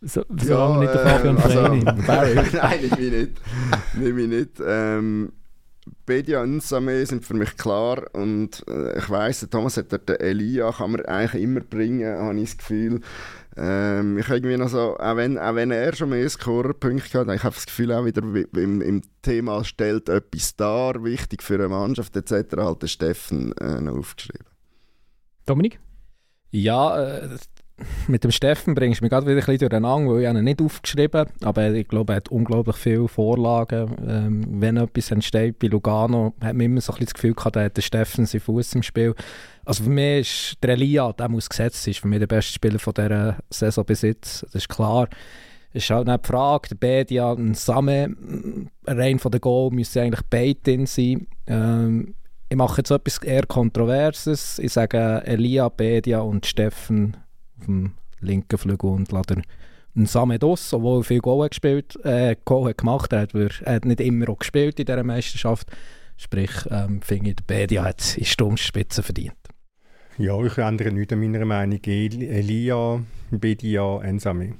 [0.00, 3.32] So, solange ja, nicht der Fabian äh, Frey also, Nein, ich nicht.
[3.94, 4.60] nehme ich nicht.
[4.66, 5.32] Ähm,
[6.06, 10.72] Bedia und Nsame sind für mich klar und äh, ich weiss, Thomas hat den Elia,
[10.72, 13.00] kann man eigentlich immer bringen, habe ich das Gefühl.
[13.56, 17.44] Ähm, ich irgendwie noch so, auch wenn, auch wenn er schon mehr Scorerpunkte hat, ich
[17.44, 22.16] habe das Gefühl auch wieder im, im Thema stellt etwas dar, wichtig für eine Mannschaft
[22.16, 22.56] etc.
[22.56, 24.46] halt der Steffen äh, noch aufgeschrieben.
[25.46, 25.78] Dominik?
[26.50, 27.28] Ja, äh,
[28.06, 30.62] mit dem Steffen bringst du mich gerade wieder ein bisschen durcheinander, weil ich ihn nicht
[30.62, 33.96] aufgeschrieben aber ich glaube, er hat unglaublich viele Vorlagen.
[34.06, 37.56] Ähm, wenn etwas entsteht bei Lugano, hat man immer so ein bisschen das Gefühl gehabt,
[37.56, 39.14] da hat der Steffen seinen Fuß im Spiel.
[39.64, 42.78] Also für mich ist der Elia, der muss gesetzt ist, für mich der beste Spieler
[42.78, 44.44] von dieser Saison bis jetzt.
[44.44, 45.08] Das ist klar.
[45.72, 48.14] Es ist halt nicht die Frage, der Bedia und Same,
[48.86, 51.26] rein von der Goal müssen eigentlich beide drin sein.
[51.48, 52.14] Ähm,
[52.48, 54.60] ich mache jetzt etwas eher Kontroverses.
[54.60, 57.16] Ich sage Elia, Bedia und Steffen
[57.64, 59.42] auf dem linken Flügel und lasse
[59.96, 63.34] einen Same Dos, obwohl er viel Goal, gespielt, äh, Goal hat gemacht hat.
[63.34, 65.68] Er hat nicht immer auch gespielt in dieser Meisterschaft.
[66.16, 69.34] Sprich, ähm, finde ich, der Bedia hat in Sturmspitze verdient.
[70.16, 71.80] Ja, ich ändere nichts an meiner Meinung.
[71.84, 74.54] Elia, Bedia, Ensame.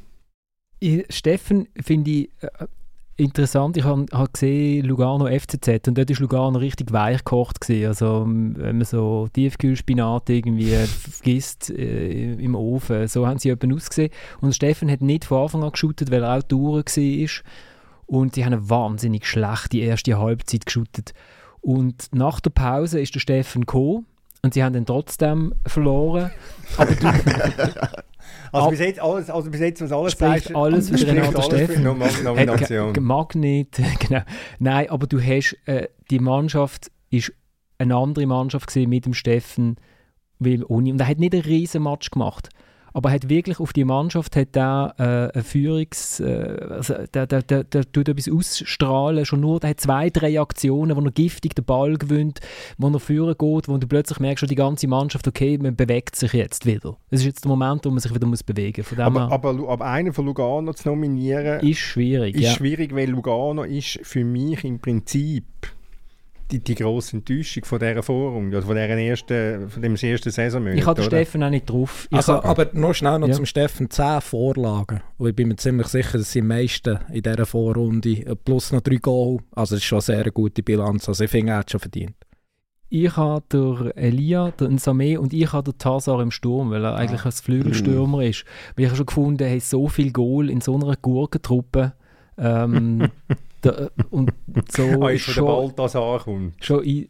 [1.09, 2.67] Steffen finde ich äh,
[3.17, 3.77] interessant.
[3.77, 7.87] Ich habe hab gesehen Lugano FCZ und dort ist Lugano richtig weich gekocht gewesen.
[7.87, 14.11] Also wenn man so Tiefkühlspinat irgendwie vergisst äh, im Ofen, so haben sie eben ausgesehen.
[14.41, 17.45] Und Steffen hat nicht von Anfang an geschootet, weil er auch durch war.
[18.07, 21.15] Und sie haben eine wahnsinnig schlechte erste Halbzeit geschootet.
[21.61, 24.07] Und nach der Pause ist der Steffen gekommen
[24.43, 26.31] und sie haben dann trotzdem verloren.
[26.77, 27.07] Aber du,
[28.55, 31.83] Also, bis jetzt, alles, also bis jetzt, was alles spricht sagst, alles für Renato Steffen.
[31.83, 32.93] Nomination.
[33.01, 34.23] Magnet, genau.
[34.59, 37.33] Nein, aber du hast, äh, die Mannschaft ist
[37.79, 39.77] eine andere Mannschaft mit dem Steffen,
[40.39, 42.49] weil ohne, und er hat nicht einen riesen Match gemacht
[42.95, 46.21] aber hat wirklich auf die Mannschaft hat der, äh, eine Führungs...
[46.21, 50.41] Äh, also der, der, der, der tut etwas ausstrahlen, schon nur, der hat zwei, drei
[50.41, 52.39] Aktionen, wo er giftig den Ball gewinnt,
[52.79, 56.15] wo er führen geht, wo du plötzlich merkst, schon die ganze Mannschaft, okay, man bewegt
[56.15, 56.97] sich jetzt wieder.
[57.11, 58.99] Es ist jetzt der Moment, wo man sich wieder muss bewegen muss.
[58.99, 61.67] Aber, aber, aber einen von Lugano zu nominieren...
[61.67, 62.51] Ist schwierig, Ist ja.
[62.53, 65.45] schwierig, weil Lugano ist für mich im Prinzip
[66.55, 70.79] die, die grosse Enttäuschung von dieser Vorrunde, also von, dieser ersten, von dem ersten Saisonmonat.
[70.79, 72.07] Ich habe den Steffen auch nicht drauf.
[72.11, 73.35] Ich also, aber noch schnell noch ja.
[73.35, 75.01] zum Steffen, 10 Vorlagen.
[75.19, 78.81] Und ich bin mir ziemlich sicher, dass sie am meisten in dieser Vorrunde, plus noch
[78.81, 81.71] drei Goal, also das ist schon eine sehr gute Bilanz, also ich finde, er hat
[81.71, 82.17] schon verdient.
[82.91, 86.95] Ich habe der Elia, den Samé und ich habe den Tazar im Sturm, weil er
[86.95, 88.45] eigentlich ein Flügelstürmer ist.
[88.77, 91.95] Weil ich habe schon gefunden, hey, so viel Goal in so einer Gurkentruppe.
[92.39, 93.09] Ähm,
[93.65, 94.31] Da, und
[94.71, 96.63] so ah, schon, der Balthasar kommt.
[96.63, 96.85] Schon,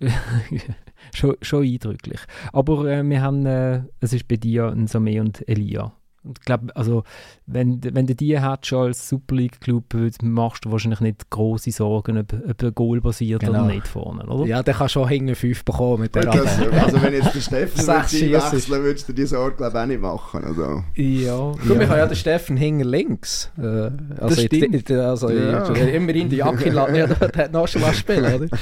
[1.12, 2.20] schon, schon eindrücklich.
[2.52, 5.92] Aber äh, wir haben, äh, es ist bei dir ein Samé und Elia.
[6.24, 7.04] Und ich glaube, also,
[7.46, 11.70] wenn, wenn du die hast schon als Super League Club, machst du wahrscheinlich nicht große
[11.70, 13.64] Sorgen, ob, ob er Goal basiert genau.
[13.64, 14.46] oder nicht vorne, oder?
[14.46, 17.86] Ja, der kann schon hinten fünf bekommen mit der das, Also wenn jetzt der Steffen
[17.86, 20.84] wechseln würdest du die Sorge glaube auch nicht machen, oder?
[20.94, 21.52] Ja.
[21.52, 21.80] Guck, ja.
[21.80, 23.52] wir haben ja den Steffen hinten links.
[23.58, 24.90] Äh, also, das stimmt.
[24.90, 25.64] also ja.
[25.72, 28.48] immerhin die Jacke lassen, ja, der hat noch schon was spielen, oder?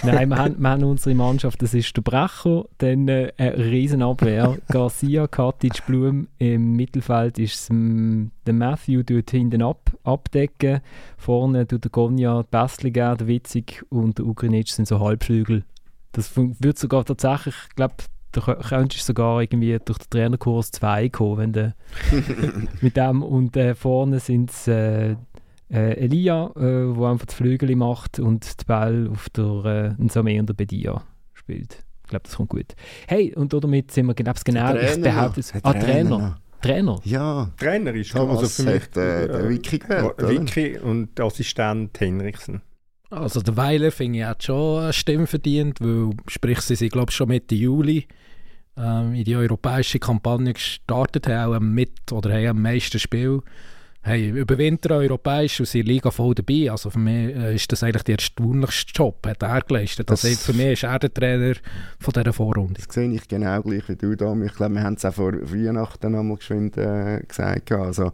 [0.04, 4.56] Nein, wir haben, wir haben unsere Mannschaft, das ist der Brecher, dann äh, eine Riesenabwehr,
[4.68, 10.80] Garcia, Katic, Blum, im Mittelfeld ist ähm, der Matthew, tut hinten ab, abdecken,
[11.18, 15.64] vorne tut der Gonja, der Bestliger, der Witzig und der Ugrinic sind so Halbflügel.
[16.12, 17.94] Das wird sogar tatsächlich, ich glaube,
[18.32, 21.74] da könntest du sogar irgendwie durch den Trainerkurs 2 kommen, wenn du
[22.80, 23.22] mit dem.
[23.22, 25.16] Und äh, vorne sind es äh,
[25.70, 30.38] äh, Elia, äh, wo einfach die Flügel macht und den Ball auf der äh, Nsame
[30.40, 31.02] und der Bedia
[31.32, 31.84] spielt.
[32.04, 32.74] Ich glaube, das kommt gut.
[33.06, 35.52] Hey, und damit sind wir genau, genau ich behaupte es.
[35.62, 36.40] Ah, Trainer.
[36.60, 37.00] Trainer?
[37.04, 37.50] Ja.
[37.56, 42.62] Trainer ist Thomas also für mich der, der Wiki gehört, Wiki und Assistent Henriksen.
[43.08, 47.10] Also der Weiler finde ich hat schon eine Stimme verdient, weil sprich sie sind glaube
[47.12, 48.06] schon Mitte Juli
[48.76, 53.40] ähm, in die europäische Kampagne gestartet, haben auch mit oder haben am meisten Spiel
[54.02, 56.70] hey, über Winter europäisch und sind Liga voll dabei.
[56.70, 60.10] Also für mich äh, ist das eigentlich der erstaunlichste Job, hat er geleistet.
[60.10, 61.54] Also für mich ist er der Trainer
[61.98, 62.80] von dieser Vorrunde.
[62.84, 64.34] Das sehe ich genau gleich wie du, da.
[64.44, 67.72] Ich glaube, wir haben es auch vor Weihnachten einmal geschwind äh, gesagt.
[67.72, 68.12] Also,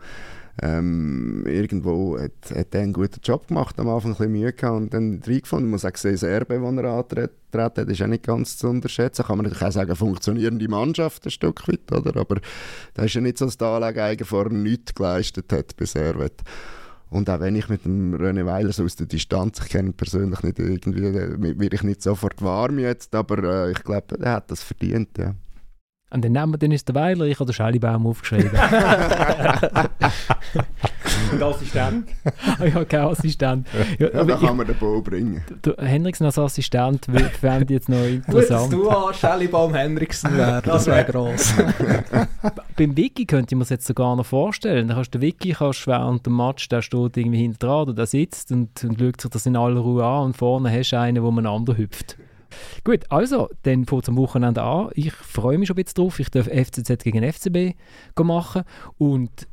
[0.62, 4.76] ähm, irgendwo hat, hat er einen guten Job gemacht, am Anfang ein bisschen Mühe gehabt
[4.76, 5.66] und dann reingefunden.
[5.66, 8.68] Man muss auch sehen, das Erbe, das er antreten hat, ist auch nicht ganz zu
[8.68, 9.24] unterschätzen.
[9.24, 12.18] Kann man natürlich auch sagen, funktionierende Mannschaft ein Stück weit, oder?
[12.18, 12.40] aber
[12.94, 16.14] da ist ja nicht so, dass der Anlage vor nichts geleistet hat bisher.
[17.10, 19.94] Und auch wenn ich mit dem René Weiler so aus der Distanz, ich kenne ihn
[19.94, 24.50] persönlich nicht irgendwie, werde ich nicht sofort warm jetzt, aber äh, ich glaube, er hat
[24.50, 25.34] das verdient, ja.
[26.10, 28.50] Und dann nehmen wir dann ist der Weiler, ich habe den Schellibaum aufgeschrieben.
[31.32, 32.08] Und Assistent?
[32.64, 33.66] ich habe keinen Assistent.
[33.98, 35.42] Ja, ja da kann man den Bau bringen.
[35.64, 38.72] Der Henriksen als Assistent fände ich jetzt noch interessant.
[38.72, 41.54] Gut, dass du Schellibaum Henriksen wäre, das wäre gross.
[42.76, 44.88] Beim Wiki könnte man es jetzt sogar noch vorstellen.
[44.88, 47.94] Dann kannst du den Wiki kannst während dem Match, der steht irgendwie hinter dran oder
[47.94, 50.98] der sitzt und, und schaut sich das in aller Ruhe an und vorne hast du
[51.00, 52.16] einen, wo man anderen hüpft.
[52.84, 54.90] Gut, also, dann fängt es am Wochenende an.
[54.94, 56.20] Ich freue mich schon ein bisschen drauf.
[56.20, 57.76] Ich darf FCZ gegen FCB
[58.22, 58.62] machen
[58.98, 59.48] und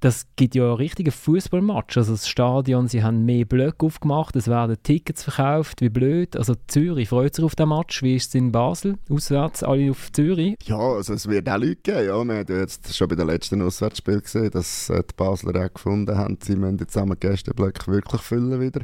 [0.00, 1.96] das gibt ja einen richtigen Fußballmatch.
[1.96, 6.36] Also das Stadion, sie haben mehr Blöcke aufgemacht, es werden Tickets verkauft, wie blöd.
[6.36, 8.02] Also Zürich freut sich auf den Match.
[8.02, 8.96] Wie ist es in Basel?
[9.10, 10.56] Auswärts, alle auf Zürich?
[10.64, 11.98] Ja, also es wird auch Leute geben.
[11.98, 12.04] Ja.
[12.04, 15.74] Wir haben ja jetzt schon bei den letzten Auswärtsspielen gesehen, dass äh, die Basler auch
[15.74, 18.82] gefunden haben, sie müssen jetzt zusammen Gästeblöcke wirklich füllen wieder.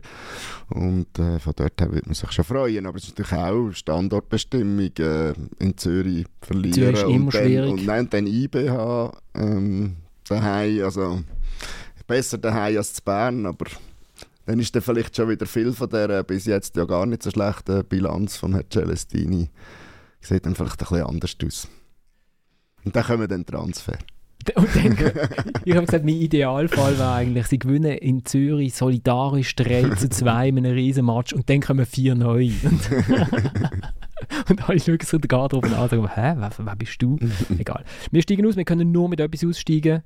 [0.70, 2.86] Und äh, von dort her würde man sich schon freuen.
[2.86, 6.72] Aber es ist natürlich auch Standortbestimmung äh, in Zürich verlieren.
[6.72, 7.70] Zürich ist immer und dann, schwierig.
[7.70, 9.96] Und dann, dann IBH ähm,
[10.28, 11.22] daheim, also
[12.06, 13.66] besser daheim als zu Bern, aber
[14.46, 17.30] dann ist dann vielleicht schon wieder viel von der bis jetzt ja gar nicht so
[17.30, 19.48] schlechten Bilanz von Herrn Celestini
[20.20, 21.68] sieht dann vielleicht ein bisschen anders aus.
[22.84, 23.98] Und dann kommen dann Transfer.
[24.56, 24.92] Und dann,
[25.64, 30.48] ich habe gesagt, mein Idealfall wäre eigentlich, sie gewinnen in Zürich solidarisch 3 zu 2
[30.48, 32.50] in einem riesen Match und dann kommen vier neu.
[34.48, 37.18] Und, alle schauen so den Garderobe an und sagen, hä, wer, wer bist du?
[37.58, 37.84] Egal.
[38.10, 40.02] Wir steigen aus, wir können nur mit etwas aussteigen,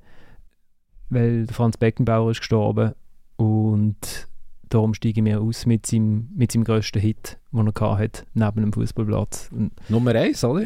[1.09, 2.93] weil der Franz Beckenbauer ist gestorben
[3.37, 4.27] und
[4.69, 8.73] darum steigen wir aus mit seinem, mit seinem grössten Hit, den er hatte, neben dem
[8.73, 9.49] Fußballplatz.
[9.89, 10.65] Nummer eins, oder?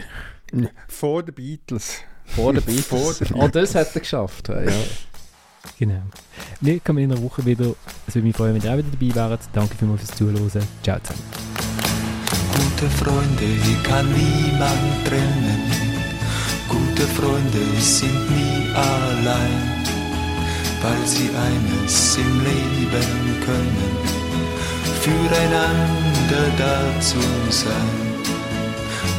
[0.87, 2.01] Vor den Beatles.
[2.25, 3.33] Vor der Beatles.
[3.33, 4.49] oh, das hat er geschafft.
[4.49, 4.65] Ja.
[5.79, 6.03] Genau.
[6.61, 7.75] Wir kommen in einer Woche wieder.
[8.07, 9.41] Es würde mich freuen, wenn ihr auch wieder dabei wärt.
[9.53, 10.67] Danke vielmals fürs Zuhören.
[10.83, 12.72] Ciao zusammen.
[12.83, 13.47] Gute Freunde
[13.83, 15.63] kann niemand trennen.
[16.67, 19.85] Gute Freunde sind nie allein,
[20.81, 23.95] weil sie eines im Leben können,
[24.99, 28.01] füreinander dazu sein.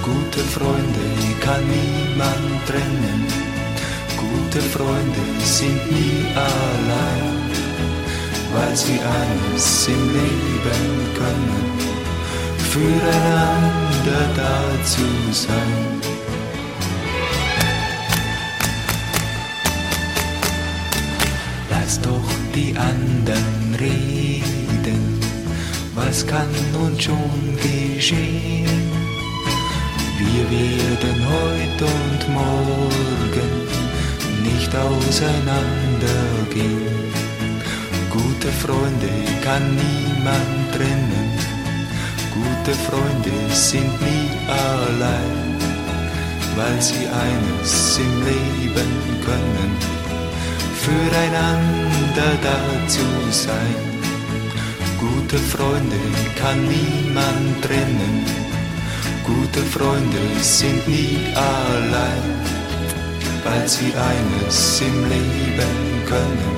[0.03, 1.09] Gute Freunde
[1.41, 3.25] kann niemand trennen.
[4.19, 7.51] Gute Freunde sind nie allein,
[8.53, 11.74] weil sie eines im Leben können,
[12.75, 16.03] füreinander dazu sein.
[21.71, 25.21] Lass doch die anderen reden,
[25.95, 28.91] was kann nun schon geschehen?
[30.19, 33.53] Wir werden heute und morgen
[34.43, 37.13] nicht auseinandergehen.
[38.11, 39.13] Gute Freunde
[39.45, 41.24] kann niemand trennen.
[42.35, 45.57] Gute Freunde sind nie allein,
[46.57, 48.93] weil sie eines im Leben
[49.25, 49.71] können,
[50.83, 53.77] füreinander dazu sein.
[54.99, 56.01] Gute Freunde
[56.37, 58.27] kann niemand trennen.
[59.25, 62.27] Gute Freunde sind nie allein,
[63.45, 65.77] weil sie eines im Leben
[66.09, 66.57] können,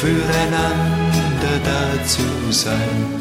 [0.00, 3.19] füreinander dazu sein.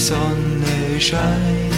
[0.00, 1.74] Sonne scheint,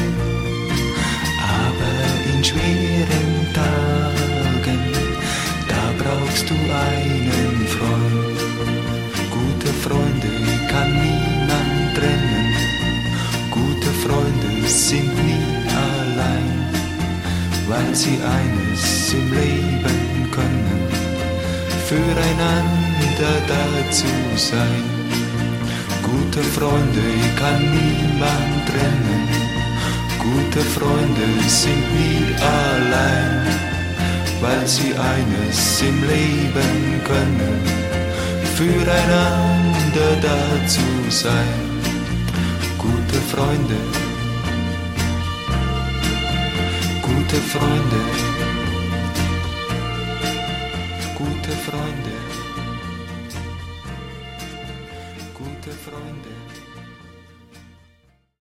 [1.59, 1.95] aber
[2.33, 3.93] in schweren Tagen
[5.99, 8.41] brauchst du einen Freund.
[9.37, 10.33] Gute Freunde
[10.71, 12.55] kann niemand trennen.
[13.51, 16.49] Gute Freunde sind nie allein,
[17.69, 20.83] weil sie eines im Leben können,
[21.89, 24.07] füreinander dazu
[24.37, 25.02] sein.
[26.13, 27.07] Gute Freunde
[27.41, 29.29] kann niemand trennen.
[30.25, 33.43] Gute Freunde sind nie allein
[34.43, 37.61] weil sie eines im Leben können,
[38.57, 41.55] füreinander dazu sein.
[42.77, 43.79] Gute Freunde,
[47.03, 48.01] gute Freunde,